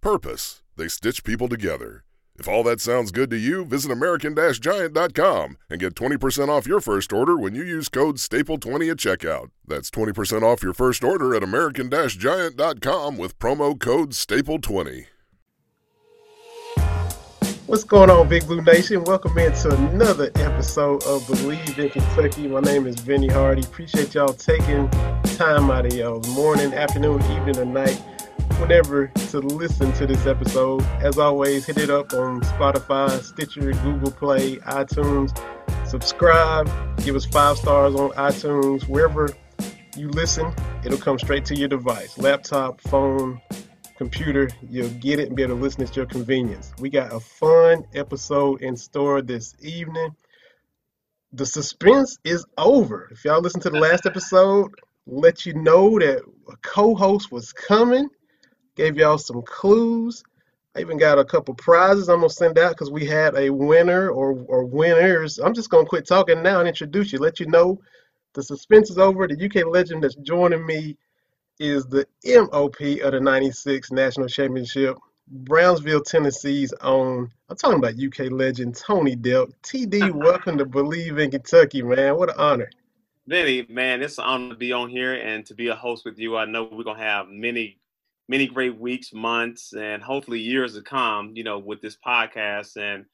[0.00, 0.62] purpose.
[0.76, 2.04] They stitch people together.
[2.38, 7.12] If all that sounds good to you, visit American-Giant.com and get 20% off your first
[7.12, 9.50] order when you use code STAPLE20 at checkout.
[9.66, 15.06] That's 20% off your first order at American-Giant.com with promo code STAPLE20.
[17.66, 19.04] What's going on, Big Blue Nation?
[19.04, 22.48] Welcome into another episode of Believe in Kentucky.
[22.48, 23.62] My name is Vinny Hardy.
[23.62, 24.88] Appreciate y'all taking
[25.36, 28.02] time out of y'all's morning, afternoon, evening, or night
[28.60, 30.82] whenever to listen to this episode.
[31.00, 35.36] As always, hit it up on Spotify, Stitcher, Google Play, iTunes.
[35.88, 36.68] Subscribe,
[37.02, 38.86] give us five stars on iTunes.
[38.86, 39.30] Wherever
[39.96, 40.52] you listen,
[40.84, 43.40] it'll come straight to your device laptop, phone,
[43.96, 44.50] computer.
[44.68, 46.72] You'll get it and be able to listen at your convenience.
[46.78, 50.14] We got a fun episode in store this evening.
[51.32, 53.08] The suspense is over.
[53.10, 54.72] If y'all listen to the last episode,
[55.06, 58.08] let you know that a co-host was coming
[58.80, 60.24] Gave y'all some clues.
[60.74, 64.08] I even got a couple prizes I'm gonna send out because we had a winner
[64.08, 65.38] or or winners.
[65.38, 67.18] I'm just gonna quit talking now and introduce you.
[67.18, 67.78] Let you know
[68.32, 69.28] the suspense is over.
[69.28, 70.96] The UK legend that's joining me
[71.58, 74.96] is the MOP of the 96 National Championship,
[75.28, 77.30] Brownsville, Tennessee's own.
[77.50, 79.52] I'm talking about UK legend Tony Delk.
[79.62, 82.16] TD, welcome to Believe in Kentucky, man.
[82.16, 82.70] What an honor.
[83.26, 86.18] Vinny, man, it's an honor to be on here and to be a host with
[86.18, 86.38] you.
[86.38, 87.79] I know we're gonna have many
[88.30, 92.76] many great weeks, months, and hopefully years to come, you know, with this podcast.
[92.76, 93.04] And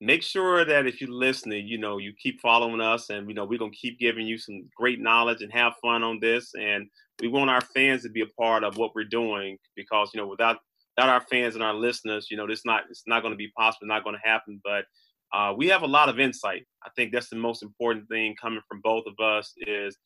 [0.00, 3.44] make sure that if you're listening, you know, you keep following us and, you know,
[3.44, 6.52] we're going to keep giving you some great knowledge and have fun on this.
[6.54, 6.86] And
[7.20, 10.28] we want our fans to be a part of what we're doing because, you know,
[10.28, 10.58] without,
[10.96, 13.50] without our fans and our listeners, you know, this not, it's not going to be
[13.58, 14.60] possible, not going to happen.
[14.62, 14.84] But
[15.36, 16.62] uh, we have a lot of insight.
[16.84, 19.96] I think that's the most important thing coming from both of us is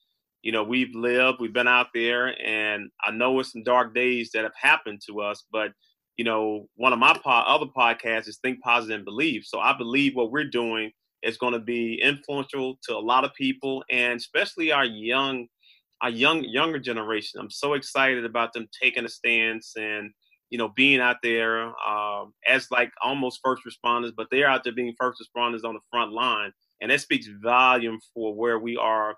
[0.45, 4.31] you know, we've lived, we've been out there, and I know it's some dark days
[4.35, 5.73] that have happened to us, but
[6.19, 9.45] you know, one of my po- other podcasts is Think Positive and Believe.
[9.47, 13.33] So I believe what we're doing is going to be influential to a lot of
[13.35, 15.47] people, and especially our young,
[16.03, 17.41] our young younger generation.
[17.41, 20.11] I'm so excited about them taking a stance and
[20.51, 24.75] you know being out there um, as like almost first responders, but they're out there
[24.75, 26.53] being first responders on the front line,
[26.83, 29.17] and that speaks volume for where we are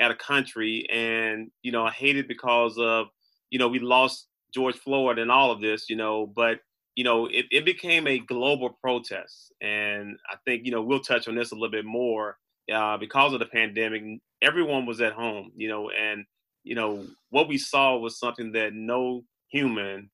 [0.00, 3.08] at a country, and you know, I hate it because of
[3.50, 6.60] you know we lost George Floyd and all of this, you know, but
[6.94, 11.28] you know, it, it became a global protest, and I think you know we'll touch
[11.28, 12.36] on this a little bit more
[12.72, 14.02] uh, because of the pandemic.
[14.42, 16.24] Everyone was at home, you know, and
[16.64, 20.10] you know what we saw was something that no human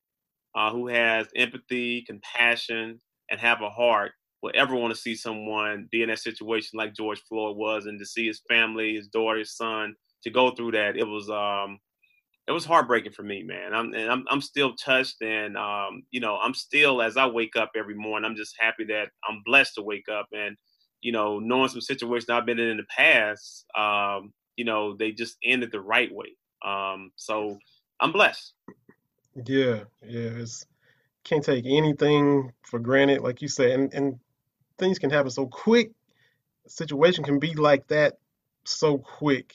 [0.55, 3.00] uh, who has empathy, compassion,
[3.31, 4.12] and have a heart
[4.44, 7.99] will ever want to see someone be in that situation like George Floyd was, and
[7.99, 11.78] to see his family, his daughter, his son, to go through that, it was um,
[12.47, 13.72] it was heartbreaking for me, man.
[13.72, 17.56] I'm and I'm I'm still touched, and um, you know, I'm still as I wake
[17.56, 20.56] up every morning, I'm just happy that I'm blessed to wake up, and
[21.00, 25.12] you know, knowing some situations I've been in in the past, um, you know, they
[25.12, 26.37] just ended the right way.
[26.62, 27.58] Um, so
[27.99, 28.52] I'm blessed.
[29.47, 30.67] Yeah, yeah, it's
[31.25, 34.20] can't take anything for granted, like you said, and and
[34.79, 35.93] things can happen so quick.
[36.67, 38.19] A situation can be like that
[38.65, 39.55] so quick.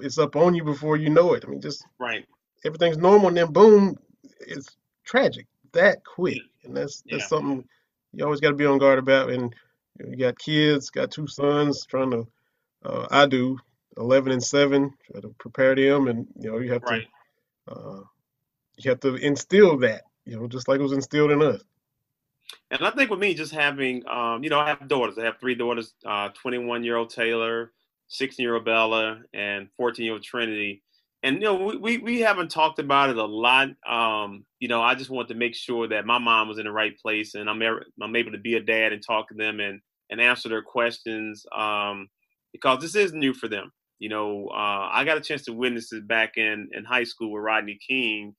[0.00, 1.44] It's up on you before you know it.
[1.46, 2.26] I mean, just right.
[2.64, 3.96] Everything's normal, and then boom,
[4.40, 7.26] it's tragic that quick, and that's that's yeah.
[7.26, 7.64] something
[8.12, 9.30] you always got to be on guard about.
[9.30, 9.54] And
[9.98, 12.26] you, got kids, got two sons, trying to.
[12.84, 13.58] Uh, I do
[13.96, 17.06] eleven and seven, try to prepare them, and you know you have right.
[17.66, 17.72] to.
[17.72, 18.00] Uh,
[18.76, 21.62] you have to instill that, you know, just like it was instilled in us.
[22.70, 25.18] And I think with me, just having, um, you know, I have daughters.
[25.18, 25.94] I have three daughters.
[26.04, 27.72] Uh, 21 year old Taylor,
[28.08, 30.82] 16 year old Bella and 14 year old Trinity.
[31.22, 33.68] And you know, we, we, we haven't talked about it a lot.
[33.88, 36.72] Um, you know, I just want to make sure that my mom was in the
[36.72, 37.62] right place and I'm
[38.00, 41.46] I'm able to be a dad and talk to them and and answer their questions
[41.56, 42.08] um,
[42.52, 43.72] because this is new for them.
[43.98, 47.30] You know, uh, I got a chance to witness it back in in high school
[47.30, 48.34] with Rodney King,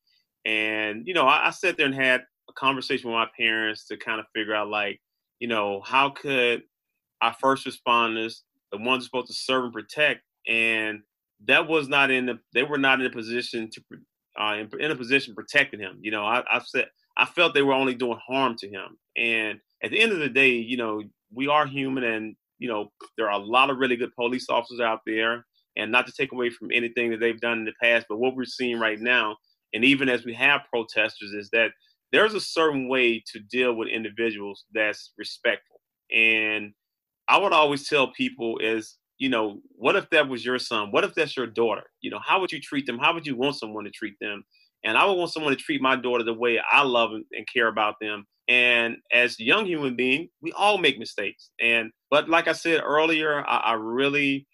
[0.45, 2.23] and you know, I, I sat there and had
[2.55, 4.99] conversation with my parents to kind of figure out like,
[5.39, 6.63] you know, how could
[7.21, 8.41] our first responders,
[8.71, 11.01] the ones supposed to serve and protect, and
[11.45, 13.81] that was not in the they were not in a position to
[14.39, 15.99] uh, in, in, a position protecting him.
[16.01, 19.59] You know, I, I said I felt they were only doing harm to him, and
[19.83, 21.01] at the end of the day, you know,
[21.33, 24.79] we are human, and you know, there are a lot of really good police officers
[24.81, 25.45] out there,
[25.77, 28.35] and not to take away from anything that they've done in the past, but what
[28.35, 29.37] we're seeing right now,
[29.73, 31.71] and even as we have protesters, is that
[32.13, 35.81] there's a certain way to deal with individuals that's respectful.
[36.15, 36.71] And
[37.27, 40.91] I would always tell people is, you know, what if that was your son?
[40.91, 41.83] What if that's your daughter?
[42.01, 42.99] You know, how would you treat them?
[42.99, 44.43] How would you want someone to treat them?
[44.85, 47.67] And I would want someone to treat my daughter the way I love and care
[47.67, 48.27] about them.
[48.47, 51.49] And as young human being, we all make mistakes.
[51.61, 54.45] And but like I said earlier, I, I really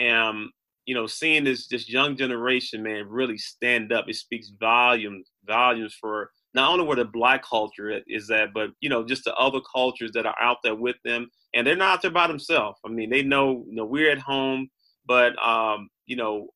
[0.00, 0.50] am,
[0.86, 4.06] you know, seeing this this young generation, man, really stand up.
[4.08, 8.88] It speaks volumes, volumes for not only where the black culture is that, but you
[8.88, 12.02] know, just the other cultures that are out there with them, and they're not out
[12.02, 12.80] there by themselves.
[12.84, 14.68] I mean, they know, you know, we're at home,
[15.06, 16.48] but um, you know,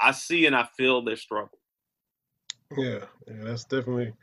[0.00, 1.58] I see and I feel their struggle.
[2.74, 4.14] Yeah, yeah that's definitely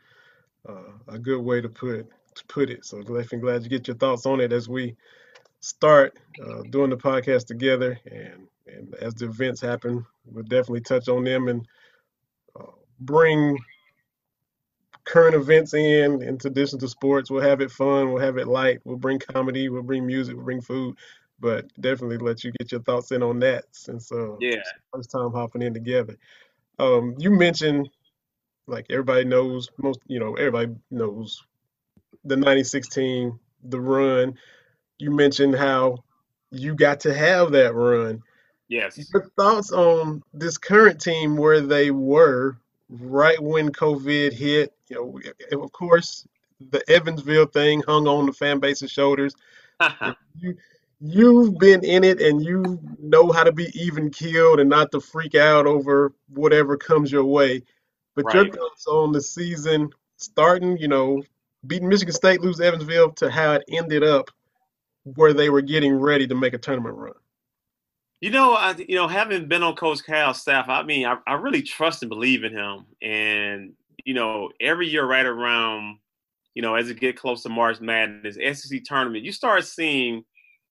[0.68, 2.84] uh, a good way to put to put it.
[2.84, 4.96] So definitely glad you get your thoughts on it as we
[5.60, 11.08] start uh, doing the podcast together, and and as the events happen, we'll definitely touch
[11.08, 11.64] on them and
[12.58, 13.56] uh, bring
[15.08, 17.30] current events in, in addition to sports.
[17.30, 18.12] We'll have it fun.
[18.12, 18.80] We'll have it light.
[18.84, 19.68] We'll bring comedy.
[19.68, 20.36] We'll bring music.
[20.36, 20.96] We'll bring food.
[21.40, 24.60] But definitely let you get your thoughts in on that since uh, yeah,
[24.92, 26.16] first time hopping in together.
[26.78, 27.88] Um, you mentioned
[28.66, 30.00] like everybody knows most.
[30.06, 31.44] You know, everybody knows
[32.24, 34.36] the '96 team, the run.
[34.98, 36.02] You mentioned how
[36.50, 38.22] you got to have that run.
[38.66, 38.98] Yes.
[39.12, 42.58] Your thoughts on this current team, where they were
[42.88, 44.74] right when COVID hit.
[44.90, 46.26] You know, eh, of course,
[46.70, 49.34] the Evansville thing hung on the fan base's shoulders.
[50.38, 50.56] you,
[51.00, 55.00] you've been in it and you know how to be even killed and not to
[55.00, 57.62] freak out over whatever comes your way.
[58.14, 58.34] But right.
[58.34, 61.22] your thoughts on the season starting, you know,
[61.66, 64.30] beating Michigan State, lose Evansville, to how it ended up
[65.14, 67.14] where they were getting ready to make a tournament run.
[68.20, 71.34] You know, I, you know, having been on Coach Cal's staff, I mean, I, I
[71.34, 72.86] really trust and believe in him.
[73.00, 73.74] And
[74.08, 75.98] you know, every year, right around,
[76.54, 80.24] you know, as it get close to March Madness, SEC tournament, you start seeing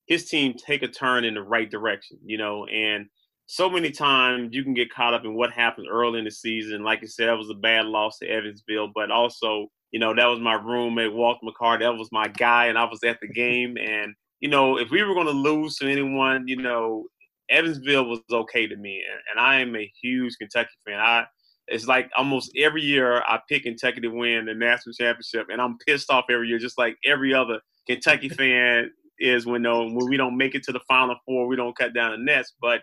[0.08, 2.18] his team take a turn in the right direction.
[2.26, 3.06] You know, and
[3.46, 6.84] so many times you can get caught up in what happens early in the season.
[6.84, 10.26] Like you said, that was a bad loss to Evansville, but also, you know, that
[10.26, 11.82] was my roommate, Walt McCarty.
[11.82, 13.78] That was my guy, and I was at the game.
[13.78, 17.06] And you know, if we were going to lose to anyone, you know,
[17.52, 21.00] Evansville was okay to me, and, and I am a huge Kentucky fan.
[21.00, 21.28] I
[21.68, 25.78] it's like almost every year I pick Kentucky to win the national championship, and I'm
[25.86, 30.18] pissed off every year, just like every other Kentucky fan is when no when we
[30.18, 32.54] don't make it to the Final Four, we don't cut down the nets.
[32.62, 32.82] But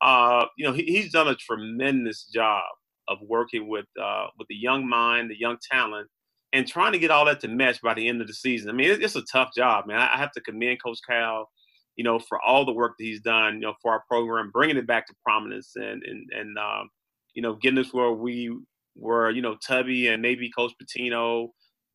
[0.00, 2.64] uh, you know, he, he's done a tremendous job
[3.08, 6.08] of working with uh, with the young mind, the young talent,
[6.52, 8.70] and trying to get all that to mesh by the end of the season.
[8.70, 9.98] I mean, it, it's a tough job, man.
[9.98, 11.48] I, I have to commend Coach Cal
[11.96, 14.76] you know, for all the work that he's done, you know, for our program, bringing
[14.76, 16.88] it back to prominence and and and um,
[17.34, 18.56] you know, getting us where we
[18.96, 21.48] were, you know, Tubby and maybe Coach Pitino,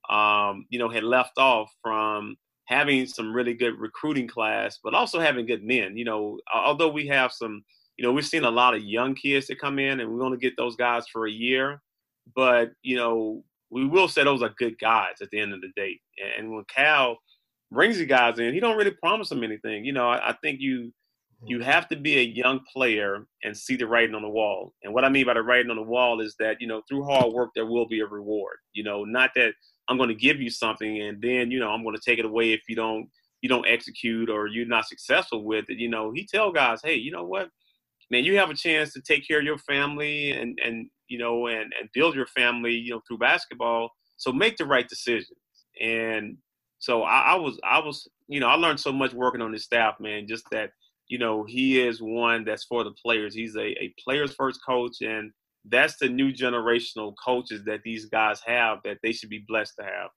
[0.09, 5.19] um, you know, had left off from having some really good recruiting class, but also
[5.19, 5.97] having good men.
[5.97, 7.63] You know, although we have some,
[7.97, 10.33] you know, we've seen a lot of young kids that come in, and we want
[10.33, 11.81] to get those guys for a year,
[12.35, 15.71] but you know, we will say those are good guys at the end of the
[15.75, 15.99] day.
[16.37, 17.17] And when Cal
[17.71, 19.83] brings you guys in, he don't really promise them anything.
[19.83, 20.93] You know, I, I think you
[21.45, 21.69] you mm-hmm.
[21.69, 24.73] have to be a young player and see the writing on the wall.
[24.83, 27.05] And what I mean by the writing on the wall is that, you know, through
[27.05, 28.57] hard work there will be a reward.
[28.73, 29.53] You know, not that
[29.87, 32.25] I'm going to give you something and then, you know, I'm going to take it
[32.25, 33.07] away if you don't
[33.41, 35.77] you don't execute or you're not successful with it.
[35.77, 37.49] You know, he tell guys, hey, you know what?
[38.09, 41.47] Man, you have a chance to take care of your family and and you know
[41.47, 43.91] and and build your family, you know, through basketball.
[44.15, 45.37] So make the right decisions.
[45.79, 46.37] And
[46.79, 49.65] so I, I, was I was you know I learned so much working on his
[49.65, 50.27] staff, man.
[50.27, 50.71] Just that
[51.07, 53.33] you know he is one that's for the players.
[53.33, 55.31] He's a, a players first coach, and
[55.65, 59.85] that's the new generational coaches that these guys have that they should be blessed to
[59.85, 60.09] have.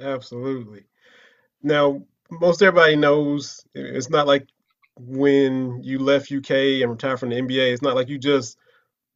[0.00, 0.84] Absolutely.
[1.62, 4.46] Now, most everybody knows it's not like
[4.96, 6.50] when you left UK
[6.82, 7.72] and retired from the NBA.
[7.72, 8.56] It's not like you just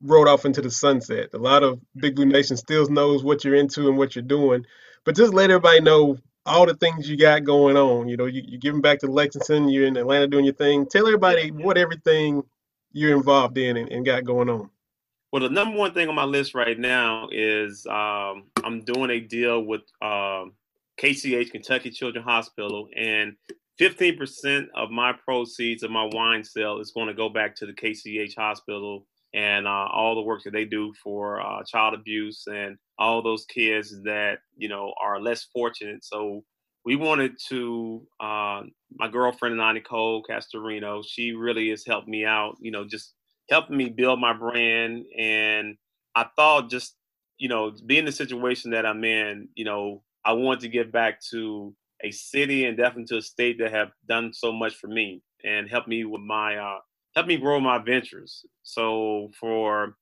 [0.03, 1.31] rode off into the sunset.
[1.35, 4.65] A lot of Big Blue Nation still knows what you're into and what you're doing.
[5.05, 8.09] But just let everybody know all the things you got going on.
[8.09, 10.87] You know, you, you're giving back to Lexington, you're in Atlanta doing your thing.
[10.87, 12.43] Tell everybody what everything
[12.93, 14.71] you're involved in and, and got going on.
[15.31, 19.21] Well, the number one thing on my list right now is um, I'm doing a
[19.21, 20.55] deal with um,
[21.01, 23.37] KCH, Kentucky Children's Hospital, and
[23.79, 27.73] 15% of my proceeds of my wine sale is going to go back to the
[27.73, 29.07] KCH Hospital
[29.39, 33.45] and uh, all the work that they do for uh, child abuse and all those
[33.45, 36.05] kids that you know are less fortunate.
[36.05, 36.43] So
[36.85, 38.07] we wanted to.
[38.19, 38.63] Uh,
[38.99, 42.57] my girlfriend and I, Nicole Castorino, she really has helped me out.
[42.61, 43.15] You know, just
[43.49, 45.05] helping me build my brand.
[45.17, 45.77] And
[46.17, 46.97] I thought, just
[47.39, 51.21] you know, being the situation that I'm in, you know, I want to give back
[51.31, 55.23] to a city and definitely to a state that have done so much for me
[55.45, 56.79] and help me with my uh,
[57.19, 58.47] help me grow my ventures.
[58.63, 59.97] So for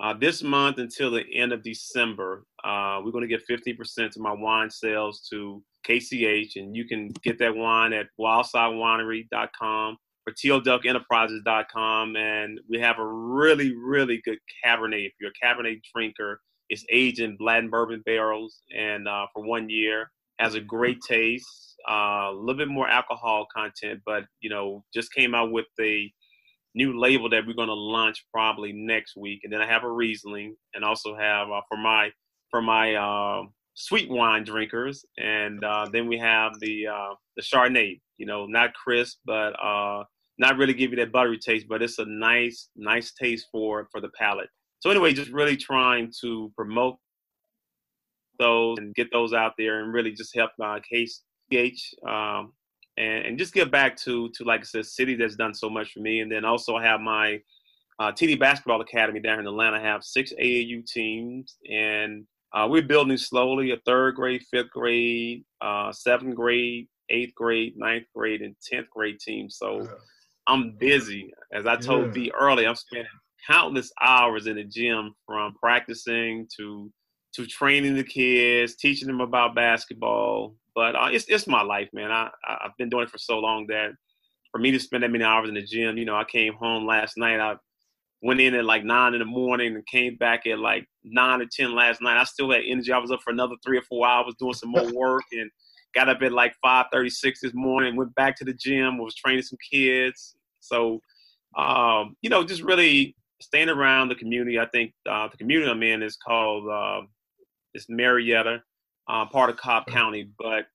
[0.00, 4.18] uh, this month until the end of December, uh, we're going to get 50% of
[4.18, 9.96] my wine sales to KCH, and you can get that wine at wildsidewinery.com
[10.28, 12.14] or tldelkenterprises.com.
[12.14, 15.06] And we have a really, really good Cabernet.
[15.06, 19.68] If you're a Cabernet drinker, it's aged in and bourbon barrels, and uh, for one
[19.68, 21.74] year, has a great taste.
[21.90, 26.08] Uh, a little bit more alcohol content, but you know, just came out with the
[26.74, 29.90] new label that we're going to launch probably next week, and then I have a
[29.90, 32.10] Riesling, and also have uh, for my
[32.50, 33.42] for my uh,
[33.74, 38.00] sweet wine drinkers, and uh, then we have the uh, the Chardonnay.
[38.18, 40.04] You know, not crisp, but uh,
[40.38, 44.00] not really give you that buttery taste, but it's a nice nice taste for for
[44.00, 44.48] the palate.
[44.80, 46.96] So anyway, just really trying to promote
[48.38, 52.52] those and get those out there, and really just help uh, KCH um,
[52.96, 55.92] and, and just get back to to like I said, city that's done so much
[55.92, 57.40] for me, and then also I have my
[57.98, 59.76] uh, TD Basketball Academy down in Atlanta.
[59.76, 65.44] I have six AAU teams, and uh, we're building slowly a third grade, fifth grade,
[65.60, 69.50] uh, seventh grade, eighth grade, ninth grade, and tenth grade team.
[69.50, 69.88] So
[70.46, 71.32] I'm busy.
[71.52, 72.12] As I told yeah.
[72.12, 73.06] B earlier, I'm spending
[73.46, 76.90] countless hours in the gym from practicing to
[77.34, 82.10] to training the kids, teaching them about basketball, but uh, it's it's my life, man.
[82.10, 83.90] I I've been doing it for so long that
[84.50, 86.86] for me to spend that many hours in the gym, you know, I came home
[86.86, 87.40] last night.
[87.40, 87.56] I
[88.22, 91.46] went in at like nine in the morning and came back at like nine or
[91.46, 92.20] ten last night.
[92.20, 92.92] I still had energy.
[92.92, 95.50] I was up for another three or four hours doing some more work and
[95.94, 97.96] got up at like five thirty six this morning.
[97.96, 98.98] Went back to the gym.
[98.98, 100.34] Was training some kids.
[100.60, 101.00] So,
[101.56, 104.58] um, you know, just really staying around the community.
[104.58, 107.06] I think uh, the community I'm in is called uh,
[107.74, 108.62] it's Marietta
[109.08, 110.66] uh, part of Cobb County, but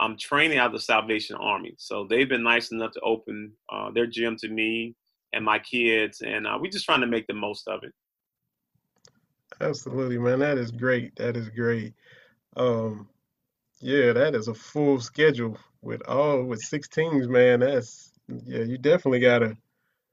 [0.00, 1.74] I'm training out of the Salvation Army.
[1.78, 4.94] So they've been nice enough to open uh, their gym to me
[5.32, 7.92] and my kids, and uh, we're just trying to make the most of it.
[9.60, 10.40] Absolutely, man.
[10.40, 11.14] That is great.
[11.16, 11.94] That is great.
[12.56, 13.08] Um,
[13.80, 17.60] yeah, that is a full schedule with all with six teams, man.
[17.60, 18.12] That's
[18.44, 19.46] yeah, you definitely gotta.
[19.46, 19.56] A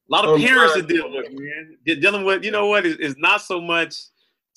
[0.10, 1.78] lot of parents to deal with, man.
[1.86, 3.96] Dealing with, you know what, is not so much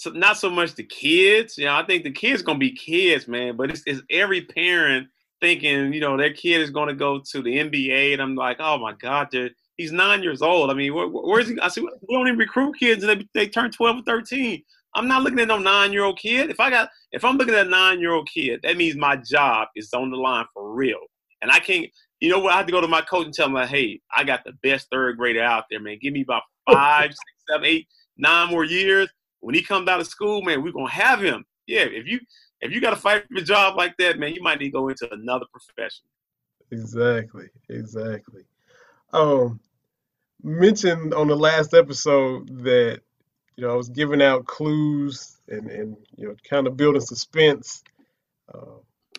[0.02, 1.56] so not so much the kids.
[1.56, 3.56] You know, I think the kids gonna be kids, man.
[3.56, 5.06] But it's, it's every parent
[5.40, 8.78] thinking, you know, their kid is gonna go to the NBA, and I'm like, oh
[8.78, 9.28] my god,
[9.76, 10.70] he's nine years old.
[10.70, 11.58] I mean, where, where's he?
[11.60, 14.62] I see we don't even recruit kids, and they, they turn 12 or 13.
[14.94, 16.50] I'm not looking at no nine year old kid.
[16.50, 19.16] If I got, if I'm looking at a nine year old kid, that means my
[19.16, 21.00] job is on the line for real.
[21.40, 21.86] And I can't,
[22.20, 22.52] you know what?
[22.52, 24.52] I have to go to my coach and tell him, like, hey, I got the
[24.62, 25.98] best third grader out there, man.
[26.02, 26.74] Give me about oh.
[26.74, 29.08] five, six, seven, eight, nine more years
[29.42, 31.44] when he comes out of school, man, we're gonna have him.
[31.66, 32.20] Yeah, if you
[32.60, 34.72] if you got to fight for a job like that, man, you might need to
[34.72, 36.04] go into another profession.
[36.70, 38.44] Exactly, exactly.
[39.12, 39.60] Um,
[40.42, 43.00] mentioned on the last episode that
[43.56, 47.82] you know I was giving out clues and and you know kind of building suspense.
[48.54, 48.78] Uh,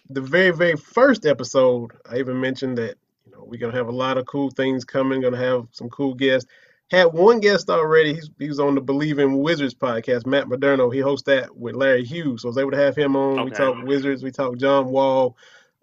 [0.09, 3.91] the very very first episode, I even mentioned that you know we're gonna have a
[3.91, 5.21] lot of cool things coming.
[5.21, 6.49] Gonna have some cool guests
[6.93, 8.13] had one guest already.
[8.13, 10.25] He's he's on the Believe in Wizards podcast.
[10.25, 10.93] Matt Moderno.
[10.93, 12.41] He hosts that with Larry Hughes.
[12.41, 13.39] So I was able to have him on.
[13.39, 13.43] Okay.
[13.43, 14.23] We talked Wizards.
[14.23, 15.35] We talked John Wall.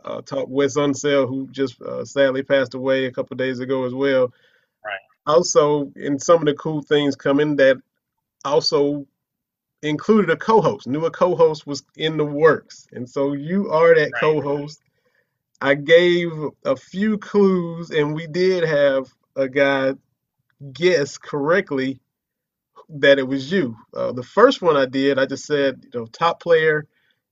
[0.02, 3.92] Uh, talked Wes Unseld, who just uh, sadly passed away a couple days ago as
[3.92, 4.32] well.
[4.82, 4.98] Right.
[5.26, 7.76] Also, in some of the cool things coming that
[8.44, 9.06] also
[9.82, 10.86] included a co-host.
[10.86, 14.20] Knew a co-host was in the works, and so you are that right.
[14.20, 14.80] co-host.
[15.60, 16.30] I gave
[16.64, 19.92] a few clues, and we did have a guy
[20.72, 22.00] guess correctly
[22.88, 23.76] that it was you.
[23.94, 26.86] Uh, the first one I did, I just said, you know, top player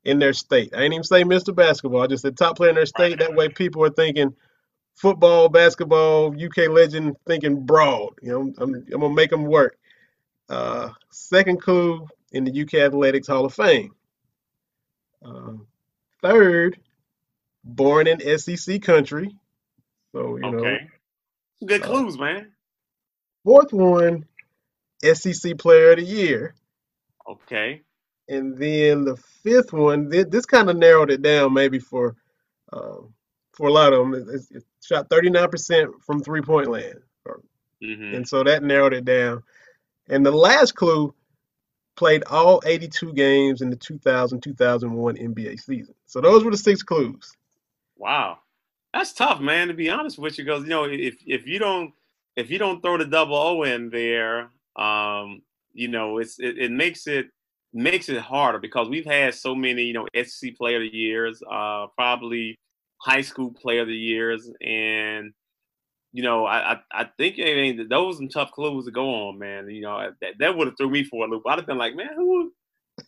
[0.05, 0.73] in their state.
[0.75, 1.55] I didn't even say Mr.
[1.55, 2.03] Basketball.
[2.03, 3.19] I just said top player in their state.
[3.19, 4.35] That way people are thinking
[4.97, 8.15] football, basketball, UK legend thinking broad.
[8.23, 9.77] You know, I'm, I'm gonna make them work.
[10.49, 13.93] Uh, second clue in the UK Athletics Hall of Fame.
[15.25, 15.55] Uh,
[16.23, 16.79] third,
[17.65, 19.35] born in SEC country.
[20.13, 20.59] So you know.
[20.59, 20.89] Okay.
[21.67, 22.53] Good Uh, clues, man.
[23.49, 24.27] Fourth one,
[25.03, 26.55] SEC Player of the Year.
[27.27, 27.83] Okay.
[28.29, 32.15] And then the fifth one, thi- this kind of narrowed it down maybe for
[32.75, 33.15] um,
[33.55, 34.13] for a lot of them.
[34.13, 37.01] It, it shot 39% from three point land.
[37.83, 39.43] hmm And so that narrowed it down.
[40.11, 41.15] And the last clue
[41.97, 45.95] played all 82 games in the 2000 2001 NBA season.
[46.05, 47.33] So those were the six clues.
[47.97, 48.41] Wow,
[48.93, 49.69] that's tough, man.
[49.69, 51.95] To be honest with you, because you know, if if you don't
[52.39, 55.43] if you don't throw the double O in there, um,
[55.73, 57.27] you know, it's it, it makes it
[57.73, 61.43] makes it harder because we've had so many, you know, SEC Player of the Years,
[61.51, 62.57] uh, probably
[62.99, 65.33] high school Player of the Years, and
[66.13, 69.29] you know, I I, I think I mean those are some tough clues to go
[69.29, 69.69] on, man.
[69.69, 71.43] You know, that that would have threw me for a loop.
[71.45, 72.53] I'd have been like, man, who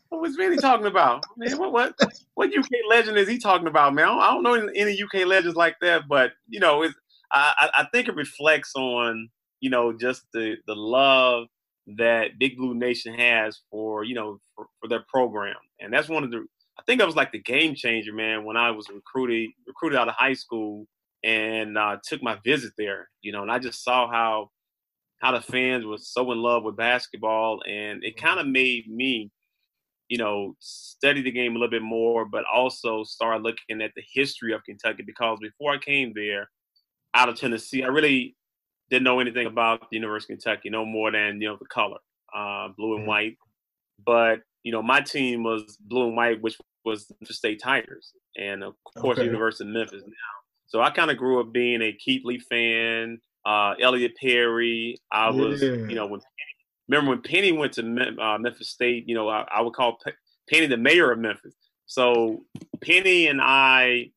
[0.08, 1.24] what was talking about?
[1.36, 1.94] Man, what what
[2.34, 4.08] what UK legend is he talking about, man?
[4.08, 6.94] I don't, know any, any UK legends like that, but you know, it's
[7.32, 9.28] I, I I think it reflects on
[9.60, 11.46] you know just the the love
[11.98, 16.24] that Big Blue Nation has for you know for, for their program, and that's one
[16.24, 16.46] of the
[16.78, 20.08] I think that was like the game changer, man, when I was recruited recruited out
[20.08, 20.86] of high school
[21.22, 24.50] and uh, took my visit there, you know, and I just saw how
[25.20, 29.30] how the fans were so in love with basketball, and it kind of made me
[30.10, 34.02] you know, study the game a little bit more, but also start looking at the
[34.12, 36.50] history of Kentucky because before I came there
[37.14, 38.36] out of Tennessee, I really
[38.90, 41.98] didn't know anything about the University of Kentucky, no more than, you know, the color,
[42.34, 43.08] uh, blue and Mhm.
[43.08, 43.38] white.
[44.04, 48.12] But, you know, my team was blue and white, which was the State Tigers.
[48.36, 49.26] And of course, Okay.
[49.26, 50.12] University of Memphis now.
[50.66, 54.96] So I kind of grew up being a Keith Lee fan, uh, Elliot Perry.
[55.10, 55.86] I was, Yeah.
[55.88, 56.20] you know, when
[56.88, 59.98] remember when Penny went to Mem- uh, Memphis State, you know, I, I would call
[60.04, 60.12] Pe-
[60.48, 61.54] Penny the mayor of Memphis.
[61.86, 62.44] So
[62.80, 64.10] Penny and I,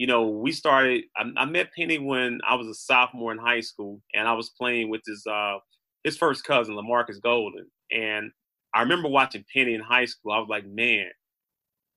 [0.00, 1.04] you know, we started.
[1.14, 4.48] I, I met Penny when I was a sophomore in high school, and I was
[4.48, 5.58] playing with his uh,
[6.04, 7.66] his first cousin, Lamarcus Golden.
[7.92, 8.30] And
[8.74, 10.32] I remember watching Penny in high school.
[10.32, 11.08] I was like, man,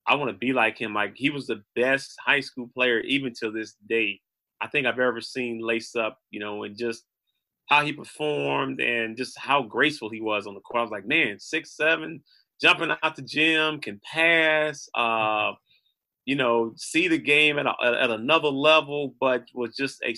[0.05, 0.93] I want to be like him.
[0.93, 4.19] Like he was the best high school player, even to this day.
[4.59, 7.05] I think I've ever seen lace up, you know, and just
[7.67, 10.79] how he performed and just how graceful he was on the court.
[10.79, 12.21] I was like, man, six seven,
[12.61, 15.53] jumping out the gym, can pass, uh,
[16.25, 20.13] you know, see the game at, a, at another level, but was just a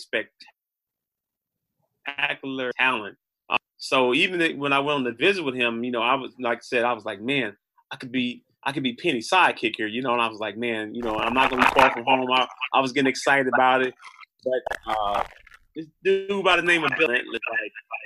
[2.06, 3.18] spectacular talent.
[3.50, 6.32] Uh, so even when I went on the visit with him, you know, I was
[6.40, 7.56] like I said, I was like, man,
[7.92, 8.44] I could be.
[8.68, 11.16] I could be Penny's sidekick here, you know, and I was like, man, you know,
[11.20, 12.32] I'm not gonna be far from home.
[12.32, 13.94] I, I was getting excited about it,
[14.44, 15.24] but uh,
[15.76, 17.22] this dude by the name of Bill like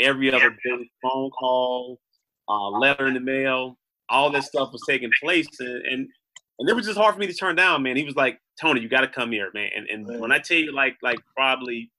[0.01, 0.53] every other
[1.01, 2.01] phone call,
[2.49, 3.77] uh, letter in the mail,
[4.09, 6.07] all this stuff was taking place, and, and
[6.59, 7.95] and it was just hard for me to turn down, man.
[7.95, 9.71] He was like, Tony, you got to come here, man.
[9.75, 11.91] And and when I tell you, like like probably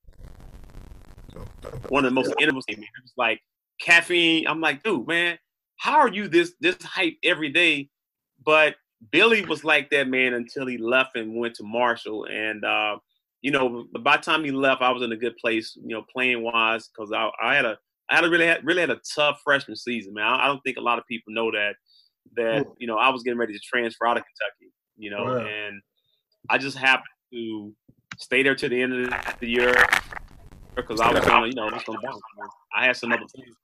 [1.89, 3.41] one of the most interesting, it was like
[3.81, 4.47] caffeine.
[4.47, 5.39] I'm like, dude, man,
[5.79, 7.89] how are you this this hype every day?
[8.45, 8.77] But
[9.11, 12.65] Billy was like that, man, until he left and went to Marshall, and.
[12.65, 12.99] uh
[13.43, 16.05] you know, by the time he left, I was in a good place, you know,
[16.13, 17.79] playing wise, because I, I had a,
[18.11, 20.27] I had a really, had, really had a tough freshman season, man.
[20.27, 21.77] I, I don't think a lot of people know that,
[22.37, 25.47] that you know, I was getting ready to transfer out of Kentucky, you know, Wow.
[25.47, 25.81] and
[26.49, 27.75] I just happened to
[28.19, 29.75] stay there to the end of the year
[30.77, 31.99] because I was gonna, you know, I gonna.
[32.75, 33.57] I had some other things,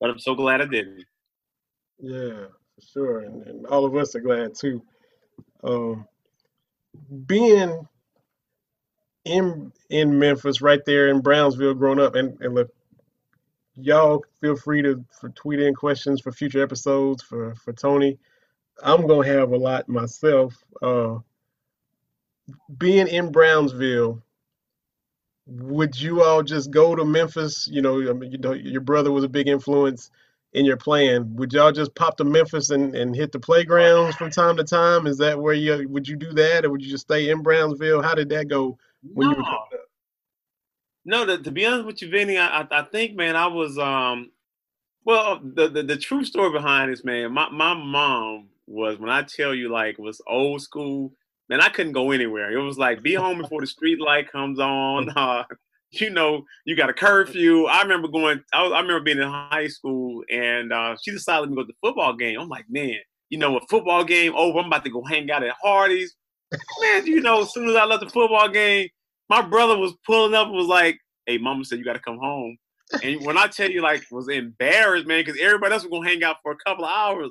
[0.00, 1.04] but I'm so glad I didn't.
[2.00, 3.20] Yeah, for sure.
[3.20, 4.82] And, and all of us are glad too.
[5.64, 6.06] Um,
[7.26, 7.86] being
[9.24, 12.70] in in Memphis, right there in Brownsville, growing up, and, and look,
[13.80, 18.18] y'all feel free to for tweet in questions for future episodes for for Tony.
[18.82, 20.56] I'm gonna have a lot myself.
[20.80, 21.18] Uh,
[22.76, 24.22] being in Brownsville,
[25.46, 27.68] would you all just go to Memphis?
[27.70, 30.10] You know, I mean, you know, your brother was a big influence
[30.52, 31.36] in your playing.
[31.36, 35.06] Would y'all just pop to Memphis and, and hit the playgrounds from time to time?
[35.06, 38.02] Is that where you would you do that, or would you just stay in Brownsville?
[38.02, 39.77] How did that go when you were
[41.08, 41.26] No.
[41.26, 44.30] to, to be honest with you, Vinny, I, I think, man, I was um,
[45.04, 49.22] well, the, the the true story behind this, man, my my mom was when I
[49.22, 51.12] tell you like was old school,
[51.48, 52.52] man, I couldn't go anywhere.
[52.52, 55.10] It was like be home before the street light comes on.
[55.16, 55.44] Uh,
[55.92, 57.64] you know, you got a curfew.
[57.64, 58.44] I remember going.
[58.52, 61.68] I, was, I remember being in high school, and uh, she decided to go to
[61.68, 62.38] the football game.
[62.38, 62.98] I'm like, man,
[63.30, 64.58] you know, a football game over.
[64.58, 66.14] I'm about to go hang out at Hardee's.
[66.82, 68.90] Man, you know, as soon as I left the football game,
[69.28, 72.18] my brother was pulling up and was like, "Hey, mama said you got to come
[72.18, 72.56] home."
[73.02, 76.24] And when I tell you, like, was embarrassed, man, because everybody else was gonna hang
[76.24, 77.30] out for a couple of hours.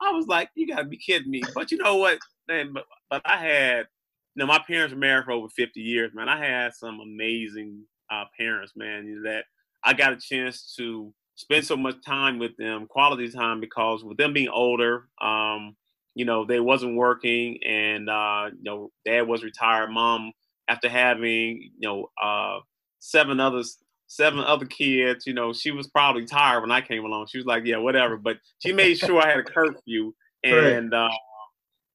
[0.00, 2.72] I was like, "You gotta be kidding me!" But you know what, man?
[2.72, 3.86] But, but I had,
[4.34, 6.28] you know, my parents were married for over fifty years, man.
[6.28, 9.06] I had some amazing uh, parents, man.
[9.06, 9.46] You know, that
[9.84, 14.18] I got a chance to spend so much time with them, quality time, because with
[14.18, 15.76] them being older, um,
[16.14, 19.90] you know, they wasn't working, and uh, you know, dad was retired.
[19.90, 20.32] Mom,
[20.68, 22.60] after having you know uh,
[22.98, 27.26] seven others, seven other kids, you know, she was probably tired when I came along.
[27.26, 30.12] She was like, "Yeah, whatever," but she made sure I had a curfew,
[30.44, 31.08] and uh,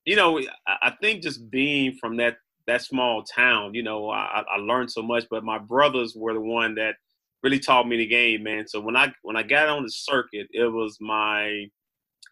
[0.05, 4.57] you know, I think just being from that that small town, you know, I, I
[4.57, 5.25] learned so much.
[5.29, 6.95] But my brothers were the one that
[7.43, 8.67] really taught me the game, man.
[8.67, 11.67] So when I when I got on the circuit, it was my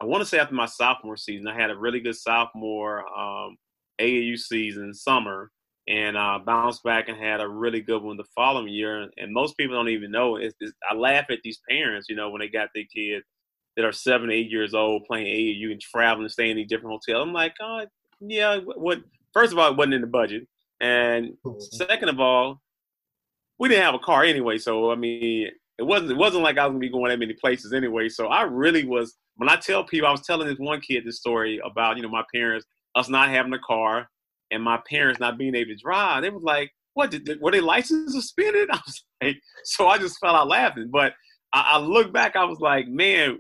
[0.02, 3.58] I want to say after my sophomore season, I had a really good sophomore um,
[4.00, 5.52] AAU season summer,
[5.88, 9.10] and uh, bounced back and had a really good one the following year.
[9.18, 10.36] And most people don't even know.
[10.36, 13.26] It's, it's, I laugh at these parents, you know, when they got their kids
[13.76, 16.92] that are seven, eight years old playing AAU and traveling, and staying in these different
[16.92, 17.28] hotels.
[17.28, 17.86] I'm like, oh,
[18.20, 18.58] yeah.
[18.58, 19.00] What?
[19.34, 20.48] First of all, it wasn't in the budget,
[20.82, 22.62] and second of all,
[23.60, 24.58] we didn't have a car anyway.
[24.58, 27.34] So I mean, it wasn't it wasn't like I was gonna be going that many
[27.34, 28.10] places anyway.
[28.10, 29.16] So I really was.
[29.38, 32.10] When I tell people, I was telling this one kid this story about you know
[32.10, 32.66] my parents,
[32.96, 34.10] us not having a car,
[34.52, 36.24] and my parents not being able to drive.
[36.24, 37.12] They was like, "What?
[37.12, 40.90] Did, were they license suspended?" I was like, so I just fell out laughing.
[40.92, 41.14] But
[41.54, 43.40] I, I look back, I was like, man,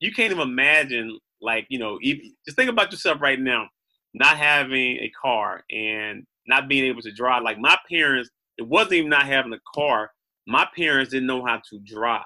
[0.00, 1.18] you can't even imagine.
[1.40, 1.98] Like you know,
[2.46, 3.66] just think about yourself right now,
[4.14, 7.42] not having a car and not being able to drive.
[7.42, 10.10] Like my parents it wasn't even not having a car.
[10.46, 12.22] My parents didn't know how to drive.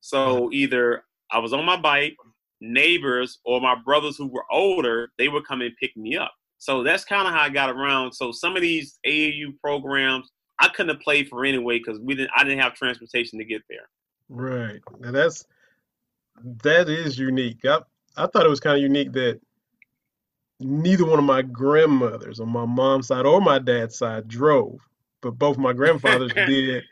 [0.00, 2.16] So either I was on my bike,
[2.60, 6.32] neighbors or my brothers who were older, they would come and pick me up.
[6.62, 8.12] So that's kind of how I got around.
[8.12, 12.30] So some of these AAU programs, I couldn't have played for anyway because we didn't.
[12.36, 13.88] I didn't have transportation to get there.
[14.28, 14.80] Right.
[15.00, 15.44] Now that's
[16.62, 17.64] that is unique.
[17.64, 17.80] I
[18.16, 19.40] I thought it was kind of unique that
[20.60, 24.78] neither one of my grandmothers on my mom's side or my dad's side drove
[25.22, 26.84] but both my grandfathers did.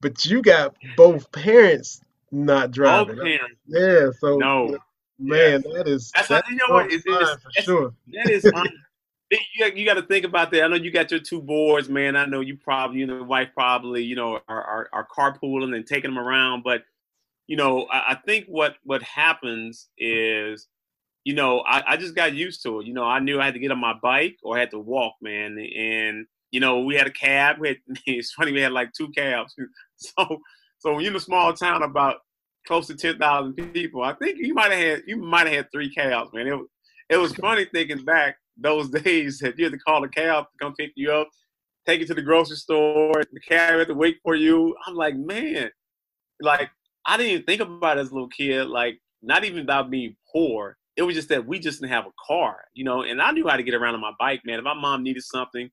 [0.00, 2.00] But you got both parents
[2.32, 3.16] not driving.
[3.16, 3.60] Both parents.
[3.66, 4.06] Yeah.
[4.18, 4.78] So no.
[5.16, 5.74] Man, yes.
[5.74, 7.94] that is that's, that's you know what it's, for sure.
[8.14, 8.44] That is
[9.54, 10.64] you you got to think about that.
[10.64, 12.16] I know you got your two boys, man.
[12.16, 15.74] I know you probably, you know, the wife probably, you know, are, are, are carpooling
[15.74, 16.62] and taking them around.
[16.62, 16.82] But,
[17.46, 20.68] you know, I, I think what what happens is,
[21.24, 22.86] you know, I, I just got used to it.
[22.86, 24.78] You know, I knew I had to get on my bike or I had to
[24.78, 25.58] walk, man.
[25.58, 27.56] And you know, we had a cab.
[27.58, 29.54] We had, it's funny, we had like two cabs.
[29.96, 30.40] So,
[30.80, 32.16] so when you're in a small town about
[32.66, 35.72] close to ten thousand people, I think you might have had you might have had
[35.72, 36.48] three cabs, man.
[36.48, 36.60] It,
[37.10, 40.58] it was funny thinking back those days that you had to call a cab to
[40.60, 41.28] come pick you up,
[41.86, 44.74] take you to the grocery store, the cab had to wait for you.
[44.86, 45.70] I'm like, man,
[46.40, 46.70] like
[47.06, 50.16] I didn't even think about it as a little kid, like not even about being
[50.32, 50.76] poor.
[50.96, 53.48] It was just that we just didn't have a car, you know, and I knew
[53.48, 54.58] how to get around on my bike, man.
[54.58, 55.68] If my mom needed something,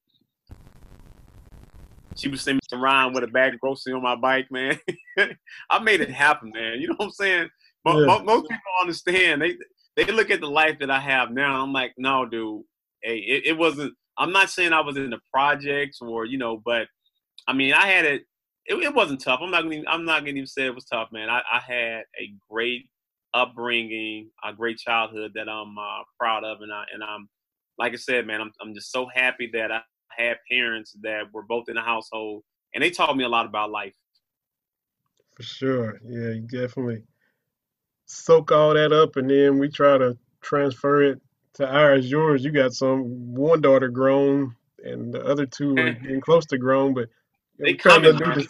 [2.16, 4.80] she was sending me around with a bag of groceries on my bike, man.
[5.70, 6.80] I made it happen, man.
[6.82, 7.50] You know what I'm saying?
[7.84, 8.22] But yeah.
[8.24, 9.42] most people understand.
[9.42, 9.58] They
[9.96, 11.62] they look at the life that I have now.
[11.62, 12.64] I'm like, no, dude.
[13.04, 13.94] Hey, it, it wasn't.
[14.18, 16.88] I'm not saying I was in the projects or you know, but
[17.48, 18.24] I mean, I had it.
[18.66, 19.40] It, it wasn't tough.
[19.42, 19.84] I'm not gonna.
[19.88, 21.30] I'm not gonna even say it was tough, man.
[21.30, 22.90] I, I had a great
[23.34, 27.28] upbringing, a great childhood that I'm uh, proud of, and I and I'm
[27.78, 31.44] like I said, man, I'm I'm just so happy that I had parents that were
[31.44, 32.44] both in the household,
[32.76, 33.96] and they taught me a lot about life.
[35.36, 37.04] For sure, yeah, definitely
[38.06, 41.22] soak all that up, and then we try to transfer it
[41.56, 42.10] to ours.
[42.10, 46.58] Yours, you got some one daughter grown, and the other two are getting close to
[46.58, 47.10] grown, but
[47.60, 48.44] they trying to do the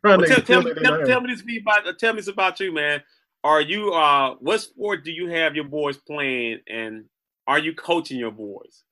[0.00, 2.60] trying well, to tell, tell me, tell, tell, me this about tell me this about
[2.60, 3.02] you, man.
[3.44, 7.04] Are you uh what sport do you have your boys playing and
[7.46, 8.82] are you coaching your boys?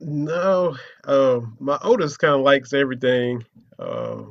[0.00, 3.44] No, uh, my oldest kind of likes everything.
[3.78, 4.22] Uh,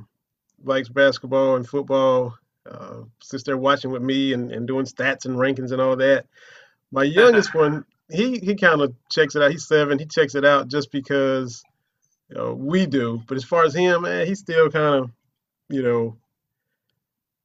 [0.63, 2.35] likes basketball and football.
[2.69, 6.25] Uh, since they're watching with me and, and doing stats and rankings and all that.
[6.91, 9.51] My youngest one, he he kind of checks it out.
[9.51, 9.97] He's seven.
[9.97, 11.63] He checks it out just because
[12.31, 13.21] you know, we do.
[13.27, 15.11] But as far as him, man, he's still kind of,
[15.69, 16.17] you know,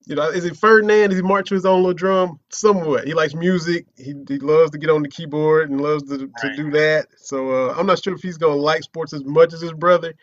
[0.07, 1.11] you know, is it Ferdinand?
[1.11, 2.39] Does he march with his own little drum?
[2.51, 3.09] Somewhat.
[3.09, 3.87] He likes music.
[3.97, 7.09] He, he loves to get on the keyboard and loves to, to do that.
[7.17, 10.15] So uh, I'm not sure if he's gonna like sports as much as his brother.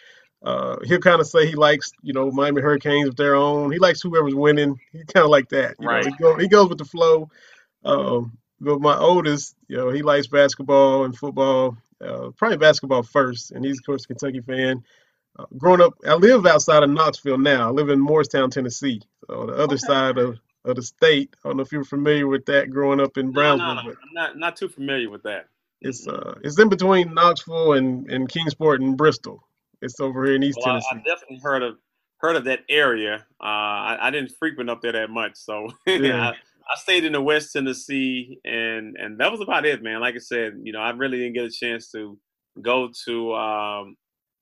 [0.42, 3.72] Uh, he'll kind of say he likes, you know, Miami Hurricanes with their own.
[3.72, 4.80] He likes whoever's winning.
[4.94, 5.76] He kind of like that.
[5.80, 6.06] You right.
[6.06, 7.30] Know, he, go, he goes with the flow.
[7.84, 11.78] Um, but my oldest, you know, he likes basketball and football.
[12.02, 14.84] Uh, probably basketball first, and he's of course a Kentucky fan.
[15.40, 17.70] uh, growing up, I live outside of Knoxville now.
[17.70, 19.88] I live in Morristown, Tennessee, so the other Okay.
[19.88, 21.36] side of, of the state.
[21.44, 22.70] I don't know if you're familiar with that.
[22.72, 23.82] Growing up in No, Brownsville, no, no.
[23.84, 25.50] but I'm not not too familiar with that.
[25.82, 29.44] it's uh it's in between Knoxville and and Kingsport and Bristol.
[29.82, 31.78] It's over here in East Well, I, I definitely heard of
[32.20, 33.26] heard of that area.
[33.42, 36.30] Uh, I, I didn't frequent up there that much, so Yeah.
[36.30, 36.34] I,
[36.72, 40.02] I stayed in the West Tennessee, and and that was about it, man.
[40.02, 42.18] Like I said, you know, I really didn't get a chance to
[42.62, 43.96] go to um,